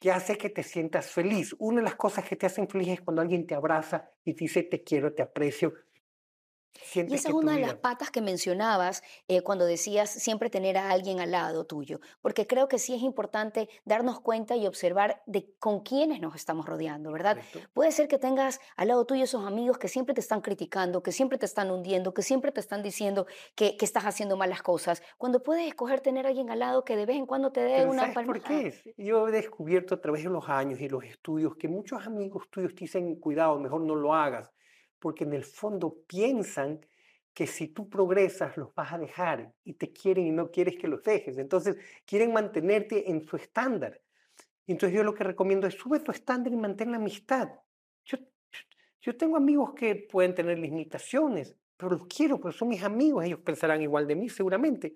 que 0.05 0.13
hace 0.13 0.37
que 0.37 0.51
te 0.51 0.63
sientas 0.63 1.11
feliz. 1.11 1.57
Una 1.59 1.79
de 1.79 1.85
las 1.85 1.95
cosas 1.95 2.29
que 2.29 2.37
te 2.37 2.45
hacen 2.45 2.69
feliz 2.69 2.89
es 2.89 3.01
cuando 3.01 3.23
alguien 3.23 3.47
te 3.47 3.55
abraza 3.55 4.11
y 4.23 4.35
te 4.35 4.45
dice, 4.45 4.63
te 4.63 4.83
quiero, 4.83 5.15
te 5.15 5.23
aprecio, 5.23 5.73
y 6.95 7.15
esa 7.15 7.29
es 7.29 7.35
una 7.35 7.55
de 7.55 7.61
las 7.61 7.75
patas 7.75 8.11
que 8.11 8.21
mencionabas 8.21 9.03
eh, 9.29 9.43
cuando 9.43 9.65
decías 9.65 10.11
siempre 10.11 10.51
tener 10.51 10.77
a 10.77 10.91
alguien 10.91 11.21
al 11.21 11.31
lado 11.31 11.65
tuyo, 11.65 12.01
porque 12.21 12.47
creo 12.47 12.69
que 12.69 12.79
sí 12.79 12.95
es 12.95 13.03
importante 13.03 13.69
darnos 13.85 14.21
cuenta 14.21 14.57
y 14.57 14.67
observar 14.67 15.23
de 15.27 15.53
con 15.59 15.81
quiénes 15.81 16.21
nos 16.21 16.35
estamos 16.35 16.67
rodeando, 16.67 17.13
¿verdad? 17.13 17.39
Puede 17.73 17.93
ser 17.93 18.09
que 18.09 18.19
tengas 18.19 18.61
al 18.77 18.89
lado 18.89 19.05
tuyo 19.07 19.25
esos 19.25 19.47
amigos 19.47 19.79
que 19.79 19.89
siempre 19.89 20.15
te 20.15 20.21
están 20.21 20.41
criticando, 20.41 21.03
que 21.03 21.13
siempre 21.13 21.39
te 21.39 21.47
están 21.47 21.71
hundiendo, 21.71 22.15
que 22.15 22.23
siempre 22.23 22.53
te 22.53 22.61
están 22.61 22.83
diciendo 22.83 23.27
que, 23.55 23.77
que 23.77 23.85
estás 23.85 24.05
haciendo 24.05 24.37
malas 24.37 24.63
cosas, 24.63 25.03
cuando 25.19 25.43
puedes 25.43 25.67
escoger 25.67 26.01
tener 26.01 26.27
a 26.27 26.29
alguien 26.29 26.51
al 26.51 26.59
lado 26.59 26.85
que 26.85 26.97
de 26.97 27.07
vez 27.07 27.17
en 27.17 27.27
cuando 27.27 27.53
te 27.53 27.61
dé 27.61 27.87
una 27.87 28.13
¿sabes 28.13 28.27
¿Por 28.27 28.43
qué? 28.43 28.95
Yo 28.97 29.29
he 29.29 29.33
descubierto 29.33 29.95
a 29.95 30.01
través 30.01 30.25
de 30.25 30.31
los 30.31 30.49
años 30.49 30.81
y 30.81 30.89
los 30.89 31.05
estudios 31.05 31.57
que 31.57 31.69
muchos 31.69 32.07
amigos 32.07 32.49
tuyos 32.51 32.75
te 32.75 32.81
dicen, 32.81 33.17
cuidado, 33.17 33.59
mejor 33.59 33.81
no 33.81 33.95
lo 33.95 34.15
hagas 34.15 34.51
porque 35.05 35.25
en 35.25 35.35
el 35.35 35.45
fondo 35.45 35.99
piensan 36.07 36.81
que 37.35 37.47
si 37.47 37.69
tú 37.69 37.91
progresas 37.91 38.57
los 38.57 38.75
vas 38.75 38.91
a 38.91 38.97
dejar 38.97 39.53
y 39.63 39.75
te 39.75 39.93
quieren 39.93 40.27
y 40.27 40.31
no 40.31 40.51
quieres 40.51 40.77
que 40.81 40.89
los 40.89 41.03
dejes. 41.03 41.37
Entonces 41.37 41.77
quieren 42.07 42.33
mantenerte 42.33 43.11
en 43.11 43.23
su 43.23 43.37
estándar. 43.37 44.01
Entonces 44.67 44.97
yo 44.97 45.05
lo 45.05 45.13
que 45.13 45.23
recomiendo 45.23 45.67
es 45.67 45.75
sube 45.75 46.01
tu 46.01 46.11
estándar 46.11 46.55
y 46.55 46.57
mantén 46.57 46.91
la 46.91 46.97
amistad. 46.97 47.51
Yo, 48.07 48.17
yo 49.03 49.15
tengo 49.15 49.37
amigos 49.37 49.75
que 49.75 49.95
pueden 49.95 50.35
tener 50.35 50.59
limitaciones, 50.59 51.55
pero 51.77 51.91
los 51.91 52.07
quiero, 52.07 52.41
porque 52.41 52.57
son 52.57 52.69
mis 52.69 52.83
amigos, 52.83 53.27
ellos 53.27 53.41
pensarán 53.41 53.83
igual 53.83 54.07
de 54.07 54.17
mí 54.17 54.31
seguramente. 54.31 54.95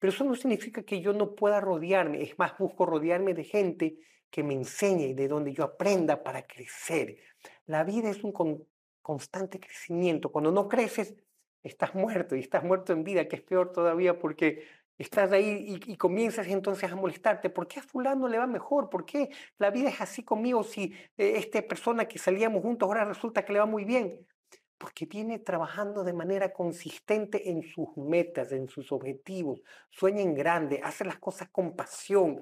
Pero 0.00 0.12
eso 0.12 0.24
no 0.24 0.34
significa 0.34 0.82
que 0.82 1.00
yo 1.00 1.12
no 1.12 1.36
pueda 1.36 1.60
rodearme, 1.60 2.22
es 2.22 2.36
más, 2.40 2.58
busco 2.58 2.86
rodearme 2.86 3.34
de 3.34 3.44
gente 3.44 3.98
que 4.30 4.42
me 4.42 4.54
enseñe 4.54 5.10
y 5.10 5.14
de 5.14 5.28
donde 5.28 5.52
yo 5.52 5.62
aprenda 5.62 6.24
para 6.24 6.42
crecer. 6.42 7.18
La 7.66 7.84
vida 7.84 8.10
es 8.10 8.24
un 8.24 8.32
constante 9.04 9.60
crecimiento. 9.60 10.32
Cuando 10.32 10.50
no 10.50 10.66
creces, 10.66 11.14
estás 11.62 11.94
muerto 11.94 12.34
y 12.34 12.40
estás 12.40 12.64
muerto 12.64 12.94
en 12.94 13.04
vida, 13.04 13.28
que 13.28 13.36
es 13.36 13.42
peor 13.42 13.70
todavía 13.70 14.18
porque 14.18 14.64
estás 14.96 15.30
ahí 15.32 15.78
y, 15.86 15.96
comienzas 15.96 16.46
entonces 16.48 16.90
a 16.90 16.96
molestarte. 16.96 17.50
¿Por 17.50 17.68
qué 17.68 17.80
a 17.80 17.82
fulano 17.82 18.26
le 18.28 18.38
va 18.38 18.46
mejor? 18.46 18.88
¿Por 18.88 19.04
qué 19.04 19.28
la 19.58 19.70
vida 19.70 19.90
es 19.90 20.00
así 20.00 20.22
conmigo 20.22 20.64
si 20.64 20.94
eh, 21.18 21.34
esta 21.36 21.60
persona 21.62 22.06
que 22.06 22.18
salíamos 22.18 22.62
juntos 22.62 22.86
ahora 22.86 23.04
resulta 23.04 23.44
que 23.44 23.52
le 23.52 23.58
va 23.58 23.66
muy 23.66 23.84
bien? 23.84 24.26
Porque 24.78 25.04
viene 25.04 25.38
trabajando 25.38 26.02
de 26.02 26.14
manera 26.14 26.52
consistente 26.54 27.50
en 27.50 27.62
sus 27.62 27.94
metas, 27.98 28.52
en 28.52 28.68
sus 28.68 28.90
objetivos, 28.90 29.60
sueña 29.90 30.22
en 30.22 30.34
grande, 30.34 30.80
hace 30.82 31.04
las 31.04 31.18
cosas 31.18 31.50
con 31.50 31.76
pasión 31.76 32.40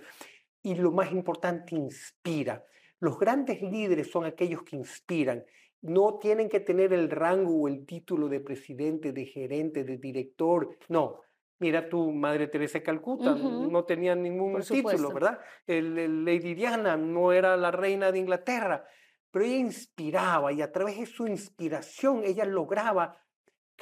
y 0.62 0.76
lo 0.76 0.92
más 0.92 1.10
importante, 1.10 1.74
inspira. 1.74 2.64
Los 3.00 3.18
grandes 3.18 3.60
líderes 3.60 4.12
son 4.12 4.24
aquellos 4.24 4.62
que 4.62 4.76
inspiran 4.76 5.44
no 5.82 6.18
tienen 6.18 6.48
que 6.48 6.60
tener 6.60 6.92
el 6.92 7.10
rango 7.10 7.62
o 7.62 7.68
el 7.68 7.84
título 7.84 8.28
de 8.28 8.40
presidente, 8.40 9.12
de 9.12 9.26
gerente, 9.26 9.84
de 9.84 9.98
director. 9.98 10.76
No. 10.88 11.20
Mira 11.58 11.88
tu 11.88 12.10
Madre 12.10 12.48
Teresa 12.48 12.78
de 12.78 12.82
Calcuta, 12.82 13.36
no 13.36 13.84
tenía 13.84 14.16
ningún 14.16 14.60
título, 14.62 15.12
¿verdad? 15.12 15.38
El, 15.64 16.24
Lady 16.24 16.54
Diana 16.54 16.96
no 16.96 17.32
era 17.32 17.56
la 17.56 17.70
reina 17.70 18.10
de 18.10 18.18
Inglaterra, 18.18 18.84
pero 19.30 19.44
ella 19.44 19.58
inspiraba 19.58 20.52
y 20.52 20.60
a 20.60 20.72
través 20.72 20.98
de 20.98 21.06
su 21.06 21.28
inspiración 21.28 22.24
ella 22.24 22.44
lograba 22.44 23.16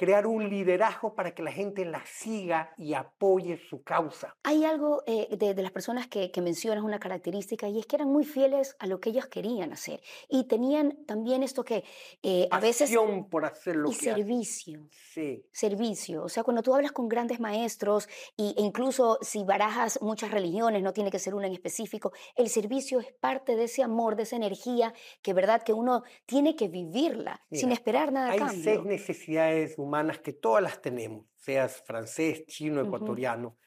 crear 0.01 0.25
un 0.25 0.49
liderazgo 0.49 1.13
para 1.13 1.35
que 1.35 1.43
la 1.43 1.51
gente 1.51 1.85
la 1.85 2.03
siga 2.07 2.73
y 2.75 2.95
apoye 2.95 3.59
su 3.69 3.83
causa. 3.83 4.35
Hay 4.41 4.65
algo 4.65 5.03
eh, 5.05 5.27
de, 5.37 5.53
las 5.61 5.71
personas 5.71 6.07
que, 6.07 6.31
que, 6.31 6.41
mencionas, 6.41 6.83
una 6.83 6.99
característica, 6.99 7.67
y 7.67 7.77
es 7.77 7.85
que 7.85 7.97
eran 7.97 8.07
muy 8.07 8.25
fieles 8.25 8.75
a 8.79 8.87
lo 8.87 8.99
que 8.99 9.11
ellos 9.11 9.27
querían 9.27 9.73
hacer. 9.73 10.01
Y 10.27 10.45
tenían 10.45 11.05
también 11.05 11.43
esto 11.43 11.63
que 11.63 11.83
eh, 12.23 12.47
a 12.49 12.59
veces... 12.59 12.91
por 13.29 13.45
hacer 13.45 13.75
lo 13.75 13.91
y 13.91 13.93
servicio. 13.93 14.87
Sí. 14.89 15.45
Servicio. 15.51 16.23
O 16.23 16.29
sea, 16.29 16.41
cuando 16.41 16.63
tú 16.63 16.73
hablas 16.73 16.93
con 16.93 17.07
grandes 17.07 17.39
maestros, 17.39 18.09
y, 18.35 18.55
e 18.57 18.63
incluso 18.63 19.19
si 19.21 19.43
barajas 19.43 20.01
muchas 20.01 20.31
religiones, 20.31 20.81
no 20.81 20.93
tiene 20.93 21.11
que 21.11 21.19
ser 21.19 21.35
una 21.35 21.45
en 21.45 21.53
específico, 21.53 22.11
el 22.35 22.49
servicio 22.49 22.99
es 23.01 23.13
parte 23.13 23.55
de 23.55 23.65
ese 23.65 23.83
amor, 23.83 24.15
de 24.15 24.23
esa 24.23 24.35
energía, 24.35 24.95
que 25.21 25.35
verdad 25.35 25.61
que 25.61 25.73
uno 25.73 26.01
tiene 26.25 26.55
que 26.55 26.69
vivirla 26.69 27.39
sin 27.51 27.71
esperar 27.71 28.11
nada 28.11 28.31
a 28.31 28.35
cambio. 28.35 28.57
Hay 28.57 28.63
seis 28.63 28.83
necesidades 28.83 29.77
humanas 29.77 29.90
humanas 29.91 30.19
que 30.19 30.31
todas 30.31 30.63
las 30.63 30.81
tenemos, 30.81 31.25
seas 31.35 31.83
francés, 31.85 32.45
chino, 32.45 32.79
ecuatoriano. 32.79 33.57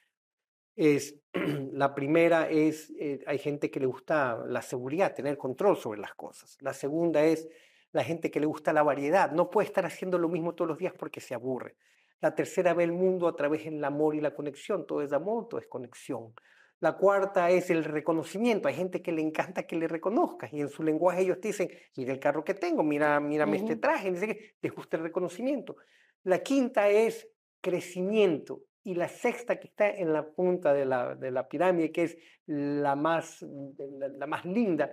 Es, 0.74 1.20
la 1.72 1.94
primera 1.94 2.48
es, 2.48 2.90
eh, 2.98 3.22
hay 3.26 3.36
gente 3.36 3.70
que 3.70 3.78
le 3.78 3.84
gusta 3.84 4.42
la 4.46 4.62
seguridad, 4.62 5.14
tener 5.14 5.36
control 5.36 5.76
sobre 5.76 6.00
las 6.00 6.14
cosas. 6.14 6.56
La 6.62 6.72
segunda 6.72 7.22
es 7.22 7.46
la 7.92 8.02
gente 8.02 8.30
que 8.30 8.40
le 8.40 8.46
gusta 8.46 8.72
la 8.72 8.82
variedad, 8.82 9.32
no 9.32 9.50
puede 9.50 9.66
estar 9.66 9.84
haciendo 9.84 10.18
lo 10.18 10.30
mismo 10.30 10.54
todos 10.54 10.68
los 10.68 10.78
días 10.78 10.94
porque 10.98 11.20
se 11.20 11.34
aburre. 11.34 11.76
La 12.22 12.34
tercera 12.34 12.72
ve 12.72 12.84
el 12.84 12.92
mundo 12.92 13.28
a 13.28 13.36
través 13.36 13.66
del 13.66 13.84
amor 13.84 14.14
y 14.14 14.22
la 14.22 14.34
conexión, 14.34 14.86
todo 14.86 15.02
es 15.02 15.12
amor, 15.12 15.46
todo 15.46 15.60
es 15.60 15.66
conexión. 15.66 16.32
La 16.80 16.96
cuarta 16.96 17.50
es 17.50 17.68
el 17.68 17.84
reconocimiento. 17.84 18.66
Hay 18.66 18.74
gente 18.74 19.02
que 19.02 19.12
le 19.12 19.20
encanta 19.20 19.64
que 19.64 19.76
le 19.76 19.88
reconozcas 19.88 20.52
y 20.54 20.60
en 20.62 20.68
su 20.68 20.82
lenguaje 20.82 21.20
ellos 21.20 21.38
te 21.38 21.48
dicen, 21.48 21.68
mira 21.96 22.12
el 22.12 22.18
carro 22.18 22.42
que 22.44 22.54
tengo, 22.54 22.82
mira, 22.82 23.20
mírame 23.20 23.58
este 23.58 23.76
traje, 23.76 24.10
les 24.60 24.72
gusta 24.72 24.96
el 24.96 25.02
reconocimiento. 25.02 25.76
La 26.24 26.40
quinta 26.40 26.88
es 26.88 27.28
crecimiento. 27.60 28.62
Y 28.82 28.94
la 28.94 29.08
sexta, 29.08 29.58
que 29.58 29.68
está 29.68 29.88
en 29.88 30.12
la 30.12 30.30
punta 30.30 30.74
de 30.74 30.84
la, 30.84 31.14
de 31.14 31.30
la 31.30 31.48
pirámide, 31.48 31.90
que 31.90 32.02
es 32.02 32.18
la 32.46 32.94
más, 32.96 33.42
la, 33.42 34.26
más 34.26 34.44
linda, 34.44 34.90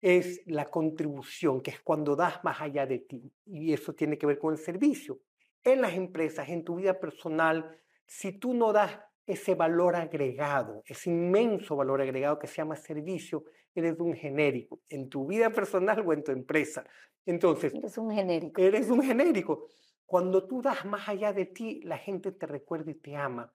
es 0.00 0.40
la 0.46 0.66
contribución, 0.66 1.60
que 1.60 1.72
es 1.72 1.80
cuando 1.80 2.14
das 2.14 2.44
más 2.44 2.60
allá 2.60 2.86
de 2.86 3.00
ti. 3.00 3.32
Y 3.46 3.72
eso 3.72 3.92
tiene 3.94 4.16
que 4.16 4.26
ver 4.26 4.38
con 4.38 4.52
el 4.52 4.58
servicio. 4.58 5.18
En 5.64 5.80
las 5.80 5.94
empresas, 5.94 6.48
en 6.48 6.62
tu 6.62 6.76
vida 6.76 7.00
personal, 7.00 7.76
si 8.06 8.32
tú 8.32 8.54
no 8.54 8.72
das 8.72 9.00
ese 9.26 9.56
valor 9.56 9.96
agregado, 9.96 10.82
ese 10.86 11.10
inmenso 11.10 11.74
valor 11.74 12.00
agregado 12.00 12.38
que 12.38 12.46
se 12.46 12.56
llama 12.56 12.76
servicio, 12.76 13.44
eres 13.74 13.98
un 13.98 14.14
genérico, 14.14 14.80
en 14.88 15.08
tu 15.08 15.26
vida 15.26 15.50
personal 15.50 16.04
o 16.06 16.12
en 16.12 16.22
tu 16.22 16.30
empresa. 16.30 16.84
Entonces, 17.26 17.74
eres 17.74 17.98
un 17.98 18.10
genérico. 18.10 18.62
Eres 18.62 18.88
un 18.88 19.02
genérico. 19.02 19.66
Cuando 20.08 20.46
tú 20.48 20.62
das 20.62 20.86
más 20.86 21.06
allá 21.06 21.34
de 21.34 21.44
ti, 21.44 21.82
la 21.84 21.98
gente 21.98 22.32
te 22.32 22.46
recuerda 22.46 22.90
y 22.90 22.94
te 22.94 23.14
ama 23.14 23.52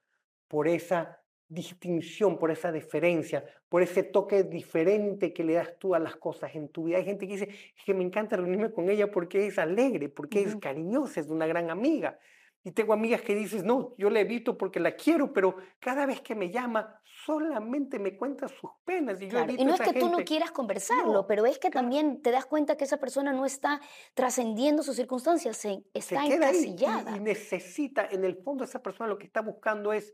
por 0.47 0.67
esa 0.67 1.19
distinción, 1.47 2.37
por 2.37 2.51
esa 2.51 2.71
diferencia, 2.71 3.43
por 3.67 3.81
ese 3.81 4.03
toque 4.03 4.43
diferente 4.43 5.33
que 5.33 5.43
le 5.43 5.53
das 5.53 5.79
tú 5.79 5.95
a 5.95 5.99
las 5.99 6.15
cosas 6.17 6.53
en 6.53 6.69
tu 6.69 6.83
vida. 6.83 6.97
Hay 6.97 7.05
gente 7.05 7.25
que 7.25 7.33
dice 7.33 7.49
que 7.83 7.95
me 7.95 8.03
encanta 8.03 8.37
reunirme 8.37 8.71
con 8.71 8.87
ella 8.87 9.09
porque 9.09 9.47
es 9.47 9.57
alegre, 9.57 10.09
porque 10.09 10.43
es 10.43 10.55
cariñosa, 10.57 11.21
es 11.21 11.29
una 11.29 11.47
gran 11.47 11.71
amiga. 11.71 12.19
Y 12.65 12.71
tengo 12.71 12.93
amigas 12.93 13.21
que 13.21 13.35
dices, 13.35 13.63
no, 13.63 13.93
yo 13.97 14.09
la 14.09 14.21
evito 14.21 14.57
porque 14.57 14.79
la 14.79 14.95
quiero, 14.95 15.33
pero 15.33 15.57
cada 15.79 16.05
vez 16.05 16.21
que 16.21 16.33
me 16.33 16.49
llama 16.49 17.01
solamente 17.25 17.99
me 17.99 18.15
cuenta 18.15 18.47
sus 18.47 18.71
penas. 18.85 19.21
Y, 19.21 19.27
yo 19.27 19.45
y 19.57 19.65
no 19.65 19.73
es 19.73 19.81
que 19.81 19.99
tú 19.99 20.09
no 20.09 20.19
quieras 20.19 20.51
conversarlo, 20.51 21.27
pero 21.27 21.45
es 21.45 21.59
que 21.59 21.69
también 21.69 22.21
te 22.21 22.31
das 22.31 22.45
cuenta 22.45 22.77
que 22.77 22.85
esa 22.85 22.97
persona 22.97 23.33
no 23.33 23.45
está 23.45 23.81
trascendiendo 24.13 24.81
sus 24.81 24.95
circunstancias, 24.95 25.57
se, 25.57 25.83
está 25.93 26.25
se 26.25 26.35
encasillada. 26.35 27.17
y, 27.17 27.19
necesita, 27.19 28.07
en 28.09 28.23
el 28.23 28.37
fondo 28.37 28.63
esa 28.63 28.81
persona 28.81 29.09
lo 29.09 29.17
que 29.17 29.25
está 29.25 29.41
buscando 29.41 29.91
es 29.91 30.13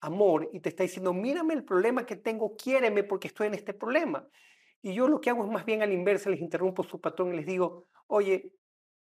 amor 0.00 0.48
y 0.52 0.60
te 0.60 0.70
está 0.70 0.82
diciendo, 0.84 1.12
mírame 1.12 1.52
el 1.54 1.64
problema 1.64 2.06
que 2.06 2.16
tengo, 2.16 2.56
quiéreme 2.56 3.04
porque 3.04 3.28
estoy 3.28 3.48
en 3.48 3.54
este 3.54 3.74
problema. 3.74 4.26
Y 4.80 4.94
yo 4.94 5.08
lo 5.08 5.20
que 5.20 5.28
hago 5.28 5.44
es 5.44 5.50
más 5.50 5.66
bien 5.66 5.82
al 5.82 5.92
inverso, 5.92 6.30
les 6.30 6.40
interrumpo 6.40 6.82
su 6.82 7.00
patrón 7.00 7.32
y 7.32 7.36
les 7.36 7.46
digo, 7.46 7.86
oye, 8.06 8.52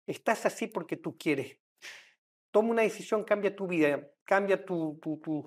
estás 0.06 0.46
así 0.46 0.68
porque 0.68 0.98
tú 0.98 1.18
quieres 1.18 1.61
toma 2.52 2.72
una 2.72 2.82
decisión, 2.84 3.24
cambia 3.24 3.56
tu 3.56 3.68
vida, 3.68 4.08
cambia 4.26 4.64
tu, 4.64 5.00
tu, 5.02 5.46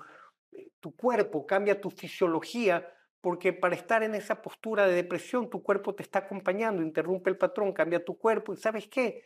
eh, 0.52 0.70
tu, 0.80 0.96
cuerpo, 0.96 1.46
cambia 1.46 1.80
tu 1.80 1.90
fisiología, 1.90 2.88
porque 3.20 3.52
para 3.52 3.74
estar 3.74 4.02
en 4.02 4.14
esa 4.14 4.42
postura 4.42 4.86
de 4.86 4.94
depresión, 4.94 5.48
tu 5.48 5.62
cuerpo 5.62 5.94
te 5.94 6.02
está 6.02 6.20
acompañando, 6.20 6.82
interrumpe 6.82 7.30
el 7.30 7.38
patrón, 7.38 7.72
cambia 7.72 8.04
tu 8.04 8.18
cuerpo 8.18 8.52
y 8.52 8.56
sabes 8.56 8.88
qué, 8.88 9.22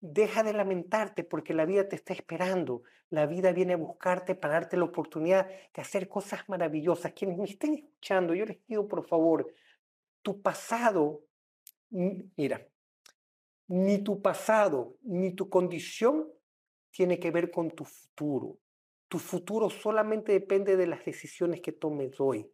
deja 0.00 0.42
de 0.42 0.52
lamentarte 0.52 1.24
porque 1.24 1.54
la 1.54 1.64
vida 1.64 1.88
te 1.88 1.96
está 1.96 2.12
esperando, 2.12 2.82
la 3.10 3.26
vida 3.26 3.52
viene 3.52 3.74
a 3.74 3.76
buscarte 3.76 4.34
para 4.34 4.54
darte 4.54 4.76
la 4.76 4.84
oportunidad 4.84 5.46
de 5.46 5.82
hacer 5.82 6.08
cosas 6.08 6.48
maravillosas. 6.48 7.12
Quienes 7.12 7.38
me 7.38 7.44
estén 7.44 7.74
escuchando, 7.74 8.34
yo 8.34 8.44
les 8.46 8.56
pido 8.58 8.86
por 8.88 9.06
favor, 9.06 9.52
tu 10.22 10.40
pasado, 10.40 11.22
mira, 11.90 12.66
ni 13.68 13.98
tu 14.02 14.20
pasado, 14.20 14.96
ni 15.02 15.32
tu 15.32 15.48
condición 15.48 16.28
tiene 16.90 17.18
que 17.18 17.30
ver 17.30 17.50
con 17.50 17.70
tu 17.70 17.84
futuro. 17.84 18.58
Tu 19.08 19.18
futuro 19.18 19.70
solamente 19.70 20.32
depende 20.32 20.76
de 20.76 20.86
las 20.86 21.04
decisiones 21.04 21.60
que 21.60 21.72
tomes 21.72 22.20
hoy. 22.20 22.50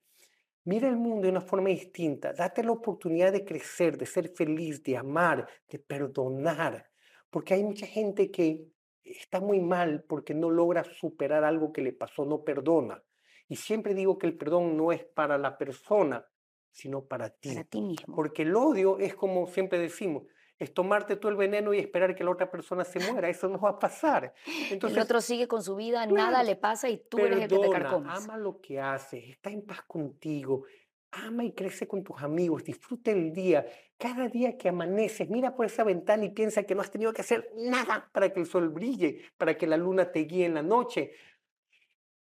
Mira 0.64 0.88
el 0.88 0.96
mundo 0.96 1.22
de 1.22 1.30
una 1.30 1.40
forma 1.40 1.68
distinta. 1.68 2.32
Date 2.32 2.64
la 2.64 2.72
oportunidad 2.72 3.32
de 3.32 3.44
crecer, 3.44 3.96
de 3.96 4.06
ser 4.06 4.30
feliz, 4.30 4.82
de 4.82 4.96
amar, 4.96 5.48
de 5.68 5.78
perdonar. 5.78 6.90
Porque 7.30 7.54
hay 7.54 7.62
mucha 7.62 7.86
gente 7.86 8.30
que 8.30 8.66
está 9.04 9.40
muy 9.40 9.60
mal 9.60 10.04
porque 10.08 10.34
no 10.34 10.50
logra 10.50 10.82
superar 10.84 11.44
algo 11.44 11.72
que 11.72 11.82
le 11.82 11.92
pasó, 11.92 12.24
no 12.24 12.42
perdona. 12.42 13.02
Y 13.48 13.56
siempre 13.56 13.94
digo 13.94 14.18
que 14.18 14.26
el 14.26 14.36
perdón 14.36 14.76
no 14.76 14.90
es 14.90 15.04
para 15.04 15.38
la 15.38 15.56
persona, 15.56 16.26
sino 16.72 17.04
para 17.04 17.30
ti. 17.30 17.50
Para 17.50 17.64
ti 17.64 17.80
mismo. 17.80 18.14
Porque 18.14 18.42
el 18.42 18.56
odio 18.56 18.98
es 18.98 19.14
como 19.14 19.46
siempre 19.46 19.78
decimos, 19.78 20.24
es 20.58 20.72
tomarte 20.72 21.16
tú 21.16 21.28
el 21.28 21.36
veneno 21.36 21.74
y 21.74 21.78
esperar 21.78 22.14
que 22.14 22.24
la 22.24 22.30
otra 22.30 22.50
persona 22.50 22.84
se 22.84 22.98
muera. 23.10 23.28
Eso 23.28 23.48
no 23.48 23.60
va 23.60 23.70
a 23.70 23.78
pasar. 23.78 24.32
Entonces, 24.70 24.96
el 24.96 25.02
otro 25.02 25.20
sigue 25.20 25.46
con 25.46 25.62
su 25.62 25.76
vida, 25.76 26.06
nada 26.06 26.42
le 26.42 26.56
pasa 26.56 26.88
y 26.88 26.98
tú 26.98 27.18
eres 27.18 27.42
el 27.42 27.48
que 27.48 27.58
te 27.58 27.70
carcomes. 27.70 28.24
Ama 28.24 28.38
lo 28.38 28.60
que 28.60 28.80
haces, 28.80 29.24
está 29.28 29.50
en 29.50 29.62
paz 29.62 29.82
contigo, 29.82 30.64
ama 31.10 31.44
y 31.44 31.52
crece 31.52 31.86
con 31.86 32.02
tus 32.02 32.22
amigos, 32.22 32.64
disfruta 32.64 33.10
el 33.10 33.32
día. 33.32 33.66
Cada 33.98 34.28
día 34.28 34.56
que 34.56 34.68
amaneces, 34.68 35.28
mira 35.28 35.54
por 35.54 35.66
esa 35.66 35.84
ventana 35.84 36.24
y 36.24 36.30
piensa 36.30 36.62
que 36.64 36.74
no 36.74 36.80
has 36.80 36.90
tenido 36.90 37.12
que 37.12 37.22
hacer 37.22 37.50
nada 37.56 38.08
para 38.12 38.32
que 38.32 38.40
el 38.40 38.46
sol 38.46 38.68
brille, 38.70 39.22
para 39.36 39.56
que 39.56 39.66
la 39.66 39.76
luna 39.76 40.10
te 40.10 40.20
guíe 40.20 40.46
en 40.46 40.54
la 40.54 40.62
noche, 40.62 41.12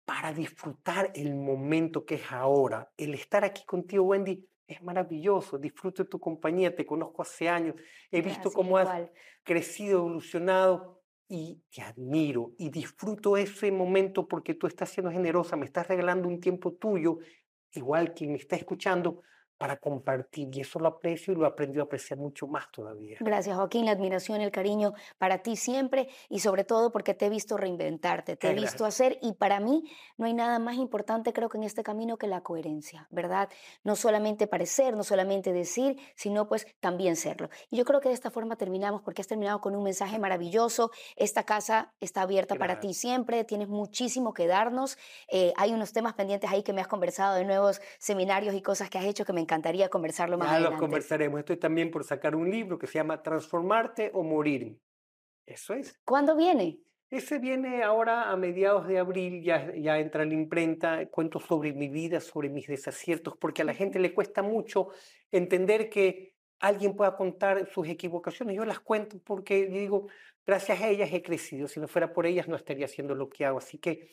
para 0.04 0.32
disfrutar 0.32 1.12
el 1.14 1.34
momento 1.34 2.04
que 2.04 2.16
es 2.16 2.32
ahora. 2.32 2.92
El 2.96 3.14
estar 3.14 3.44
aquí 3.44 3.64
contigo, 3.64 4.04
Wendy, 4.04 4.44
es 4.70 4.82
maravilloso. 4.82 5.58
Disfruto 5.58 6.04
de 6.04 6.08
tu 6.08 6.18
compañía, 6.18 6.74
te 6.74 6.86
conozco 6.86 7.22
hace 7.22 7.48
años, 7.48 7.74
he 8.10 8.22
visto 8.22 8.50
cómo 8.50 8.78
has 8.78 9.10
crecido, 9.42 10.00
evolucionado 10.00 11.02
y 11.28 11.62
te 11.74 11.82
admiro 11.82 12.52
y 12.58 12.70
disfruto 12.70 13.36
ese 13.36 13.70
momento 13.70 14.26
porque 14.26 14.54
tú 14.54 14.66
estás 14.66 14.90
siendo 14.90 15.10
generosa, 15.10 15.56
me 15.56 15.66
estás 15.66 15.86
regalando 15.88 16.28
un 16.28 16.40
tiempo 16.40 16.72
tuyo 16.72 17.18
igual 17.72 18.14
quien 18.14 18.32
me 18.32 18.38
está 18.38 18.56
escuchando, 18.56 19.22
para 19.60 19.76
compartir 19.76 20.48
y 20.56 20.62
eso 20.62 20.78
lo 20.78 20.88
aprecio 20.88 21.34
y 21.34 21.36
lo 21.36 21.44
he 21.44 21.46
aprendido 21.46 21.82
a 21.82 21.84
apreciar 21.84 22.18
mucho 22.18 22.46
más 22.46 22.72
todavía. 22.72 23.18
Gracias 23.20 23.54
Joaquín, 23.54 23.84
la 23.84 23.90
admiración, 23.90 24.40
el 24.40 24.50
cariño 24.50 24.94
para 25.18 25.42
ti 25.42 25.54
siempre 25.54 26.08
y 26.30 26.38
sobre 26.38 26.64
todo 26.64 26.90
porque 26.90 27.12
te 27.12 27.26
he 27.26 27.28
visto 27.28 27.58
reinventarte, 27.58 28.36
te 28.36 28.48
he 28.48 28.54
visto 28.54 28.86
hacer 28.86 29.18
y 29.20 29.34
para 29.34 29.60
mí 29.60 29.84
no 30.16 30.24
hay 30.24 30.32
nada 30.32 30.58
más 30.58 30.76
importante 30.76 31.34
creo 31.34 31.50
que 31.50 31.58
en 31.58 31.64
este 31.64 31.82
camino 31.82 32.16
que 32.16 32.26
la 32.26 32.40
coherencia, 32.40 33.06
¿verdad? 33.10 33.50
No 33.84 33.96
solamente 33.96 34.46
parecer, 34.46 34.96
no 34.96 35.04
solamente 35.04 35.52
decir, 35.52 35.98
sino 36.14 36.48
pues 36.48 36.66
también 36.80 37.14
serlo. 37.14 37.50
Y 37.68 37.76
yo 37.76 37.84
creo 37.84 38.00
que 38.00 38.08
de 38.08 38.14
esta 38.14 38.30
forma 38.30 38.56
terminamos 38.56 39.02
porque 39.02 39.20
has 39.20 39.28
terminado 39.28 39.60
con 39.60 39.76
un 39.76 39.84
mensaje 39.84 40.18
maravilloso, 40.18 40.90
esta 41.16 41.42
casa 41.42 41.92
está 42.00 42.22
abierta 42.22 42.54
para 42.54 42.80
ti 42.80 42.94
siempre, 42.94 43.44
tienes 43.44 43.68
muchísimo 43.68 44.32
que 44.32 44.46
darnos, 44.46 44.96
eh, 45.28 45.52
hay 45.58 45.74
unos 45.74 45.92
temas 45.92 46.14
pendientes 46.14 46.50
ahí 46.50 46.62
que 46.62 46.72
me 46.72 46.80
has 46.80 46.88
conversado 46.88 47.34
de 47.34 47.44
nuevos 47.44 47.82
seminarios 47.98 48.54
y 48.54 48.62
cosas 48.62 48.88
que 48.88 48.96
has 48.96 49.04
hecho 49.04 49.26
que 49.26 49.34
me 49.34 49.49
encantaría 49.50 49.88
conversarlo 49.88 50.38
más 50.38 50.50
ya 50.50 50.70
lo 50.70 50.76
conversaremos. 50.76 51.40
Estoy 51.40 51.56
también 51.56 51.90
por 51.90 52.04
sacar 52.04 52.36
un 52.36 52.48
libro 52.48 52.78
que 52.78 52.86
se 52.86 52.94
llama 52.94 53.20
Transformarte 53.20 54.12
o 54.14 54.22
Morir. 54.22 54.78
Eso 55.44 55.74
es. 55.74 55.98
¿Cuándo 56.04 56.36
viene? 56.36 56.78
Ese 57.10 57.40
viene 57.40 57.82
ahora 57.82 58.30
a 58.30 58.36
mediados 58.36 58.86
de 58.86 59.00
abril, 59.00 59.42
ya, 59.42 59.74
ya 59.74 59.98
entra 59.98 60.22
en 60.22 60.28
la 60.28 60.34
imprenta, 60.36 61.06
cuento 61.06 61.40
sobre 61.40 61.72
mi 61.72 61.88
vida, 61.88 62.20
sobre 62.20 62.48
mis 62.48 62.68
desaciertos, 62.68 63.36
porque 63.36 63.62
a 63.62 63.64
la 63.64 63.74
gente 63.74 63.98
le 63.98 64.14
cuesta 64.14 64.42
mucho 64.42 64.90
entender 65.32 65.90
que 65.90 66.36
alguien 66.60 66.94
pueda 66.94 67.16
contar 67.16 67.68
sus 67.68 67.88
equivocaciones. 67.88 68.54
Yo 68.54 68.64
las 68.64 68.78
cuento 68.78 69.18
porque 69.24 69.66
digo, 69.66 70.06
gracias 70.46 70.80
a 70.80 70.88
ellas 70.88 71.12
he 71.12 71.22
crecido, 71.22 71.66
si 71.66 71.80
no 71.80 71.88
fuera 71.88 72.12
por 72.12 72.26
ellas 72.26 72.46
no 72.46 72.54
estaría 72.54 72.84
haciendo 72.84 73.16
lo 73.16 73.28
que 73.28 73.44
hago. 73.44 73.58
Así 73.58 73.78
que 73.78 74.10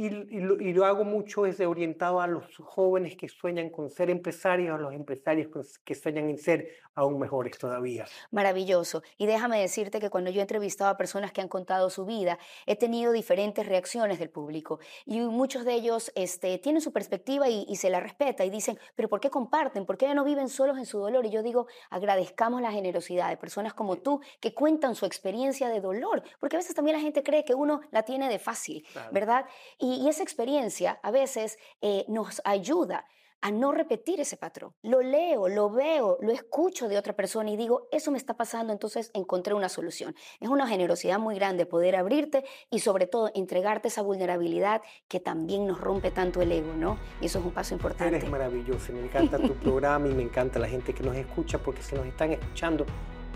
y, 0.00 0.72
lo, 0.72 0.84
hago 0.84 1.02
mucho 1.02 1.44
es 1.44 1.58
orientado 1.58 2.20
a 2.20 2.28
los 2.28 2.44
jóvenes 2.58 3.16
que 3.16 3.28
sueñan 3.28 3.68
con 3.68 3.90
ser 3.90 4.10
empresarios, 4.10 4.78
a 4.78 4.80
los 4.80 4.94
empresarios 4.94 5.48
que 5.84 5.94
sueñan 5.96 6.30
en 6.30 6.38
ser 6.38 6.68
aún 6.94 7.18
mejores 7.18 7.58
todavía. 7.58 8.06
Maravilloso. 8.30 9.02
Y 9.16 9.26
déjame 9.26 9.60
decirte 9.60 9.98
que 9.98 10.08
cuando 10.08 10.30
yo 10.30 10.38
he 10.38 10.42
entrevistado 10.42 10.90
a 10.90 10.96
personas 10.96 11.32
que 11.32 11.40
han 11.40 11.48
contado 11.48 11.90
su 11.90 12.04
vida, 12.04 12.38
he 12.66 12.76
tenido 12.76 13.10
diferentes 13.10 13.66
reacciones 13.66 14.20
del 14.20 14.30
público. 14.30 14.78
Y 15.04 15.18
muchos 15.20 15.64
de 15.64 15.74
ellos 15.74 16.12
este, 16.14 16.58
tienen 16.58 16.80
su 16.80 16.92
perspectiva 16.92 17.48
y, 17.48 17.66
y 17.68 17.76
se 17.76 17.90
la 17.90 17.98
respeta 17.98 18.44
y 18.44 18.50
dicen, 18.50 18.78
pero 18.94 19.08
¿por 19.08 19.18
qué 19.18 19.30
comparten? 19.30 19.84
¿Por 19.84 19.96
qué 19.96 20.14
no 20.14 20.22
viven 20.22 20.48
solos 20.48 20.78
en 20.78 20.86
su 20.86 20.98
dolor? 20.98 21.26
Y 21.26 21.30
yo 21.30 21.42
digo, 21.42 21.66
agradezcamos 21.90 22.62
la 22.62 22.70
generosidad 22.70 23.30
de 23.30 23.36
personas 23.36 23.74
como 23.74 23.96
tú 23.96 24.20
que 24.40 24.54
cuentan 24.54 24.94
su 24.94 25.06
experiencia 25.06 25.68
de 25.68 25.80
dolor, 25.80 26.22
porque 26.38 26.56
a 26.56 26.60
veces 26.60 26.74
también 26.74 26.96
la 26.96 27.02
gente 27.02 27.24
cree 27.24 27.44
que 27.44 27.54
uno 27.54 27.80
la 27.90 28.04
tiene 28.04 28.28
de 28.28 28.38
fácil, 28.38 28.86
¿verdad? 29.10 29.44
Y, 29.78 29.87
esa 30.08 30.22
experiencia 30.22 30.98
a 31.02 31.10
veces 31.10 31.58
eh, 31.80 32.04
nos 32.08 32.40
ayuda 32.44 33.06
a 33.40 33.50
no 33.50 33.72
repetir 33.72 34.20
ese 34.20 34.36
patrón. 34.36 34.74
Lo 34.82 35.00
leo, 35.00 35.48
lo 35.48 35.70
veo, 35.70 36.18
lo 36.20 36.32
escucho 36.32 36.88
de 36.88 36.98
otra 36.98 37.12
persona 37.14 37.50
y 37.50 37.56
digo, 37.56 37.88
eso 37.92 38.10
me 38.10 38.18
está 38.18 38.34
pasando, 38.34 38.72
entonces 38.72 39.10
encontré 39.14 39.54
una 39.54 39.68
solución. 39.68 40.14
Es 40.40 40.48
una 40.48 40.66
generosidad 40.66 41.18
muy 41.18 41.36
grande 41.36 41.66
poder 41.66 41.96
abrirte 41.96 42.44
y 42.70 42.80
sobre 42.80 43.06
todo 43.06 43.30
entregarte 43.34 43.88
esa 43.88 44.02
vulnerabilidad 44.02 44.82
que 45.06 45.20
también 45.20 45.66
nos 45.66 45.80
rompe 45.80 46.10
tanto 46.10 46.42
el 46.42 46.50
ego, 46.50 46.72
¿no? 46.74 46.98
Y 47.20 47.26
eso 47.26 47.38
es 47.38 47.44
un 47.44 47.52
paso 47.52 47.74
importante. 47.74 48.16
Eres 48.16 48.28
maravilloso, 48.28 48.92
me 48.92 49.04
encanta 49.04 49.38
tu 49.38 49.54
programa 49.62 50.08
y 50.08 50.14
me 50.14 50.22
encanta 50.22 50.58
la 50.58 50.68
gente 50.68 50.92
que 50.92 51.02
nos 51.02 51.16
escucha 51.16 51.58
porque 51.58 51.82
si 51.82 51.94
nos 51.94 52.06
están 52.06 52.32
escuchando 52.32 52.86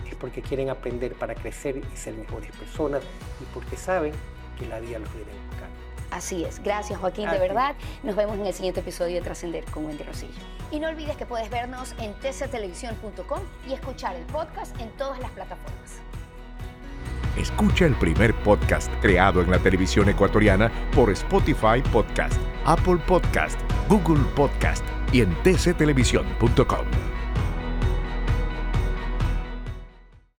es 0.09 0.17
porque 0.17 0.43
quieren 0.43 0.69
aprender 0.69 1.15
para 1.15 1.35
crecer 1.35 1.77
y 1.77 1.97
ser 1.97 2.15
mejores 2.15 2.55
personas 2.57 3.03
y 3.41 3.45
porque 3.55 3.77
saben 3.77 4.12
que 4.59 4.67
la 4.67 4.81
vida 4.81 4.99
los 4.99 5.09
buscar. 5.15 5.42
Así 6.12 6.44
es. 6.44 6.62
Gracias, 6.62 7.01
Joaquín, 7.01 7.29
de 7.31 7.38
verdad. 7.38 7.75
Nos 8.03 8.14
vemos 8.14 8.37
en 8.37 8.46
el 8.46 8.53
siguiente 8.53 8.81
episodio 8.81 9.14
de 9.16 9.22
Trascender 9.22 9.64
con 9.64 9.87
Wendy 9.87 10.05
Rosillo. 10.05 10.33
Y 10.70 10.79
no 10.79 10.88
olvides 10.88 11.16
que 11.16 11.25
puedes 11.25 11.48
vernos 11.51 11.94
en 11.98 12.12
tctelevisión.com 12.14 13.40
y 13.66 13.72
escuchar 13.72 14.14
el 14.16 14.25
podcast 14.25 14.79
en 14.79 14.90
todas 14.90 15.18
las 15.20 15.31
plataformas. 15.31 16.03
Escucha 17.37 17.87
el 17.87 17.94
primer 17.94 18.35
podcast 18.42 18.92
creado 19.01 19.40
en 19.40 19.51
la 19.51 19.59
televisión 19.59 20.07
ecuatoriana 20.11 20.70
por 20.94 21.11
Spotify 21.11 21.81
Podcast, 21.90 22.38
Apple 22.66 22.98
Podcast, 23.07 23.59
Google 23.88 24.22
Podcast 24.37 24.85
y 25.12 25.22
en 25.22 25.35
tctelevisión.com. 25.42 27.22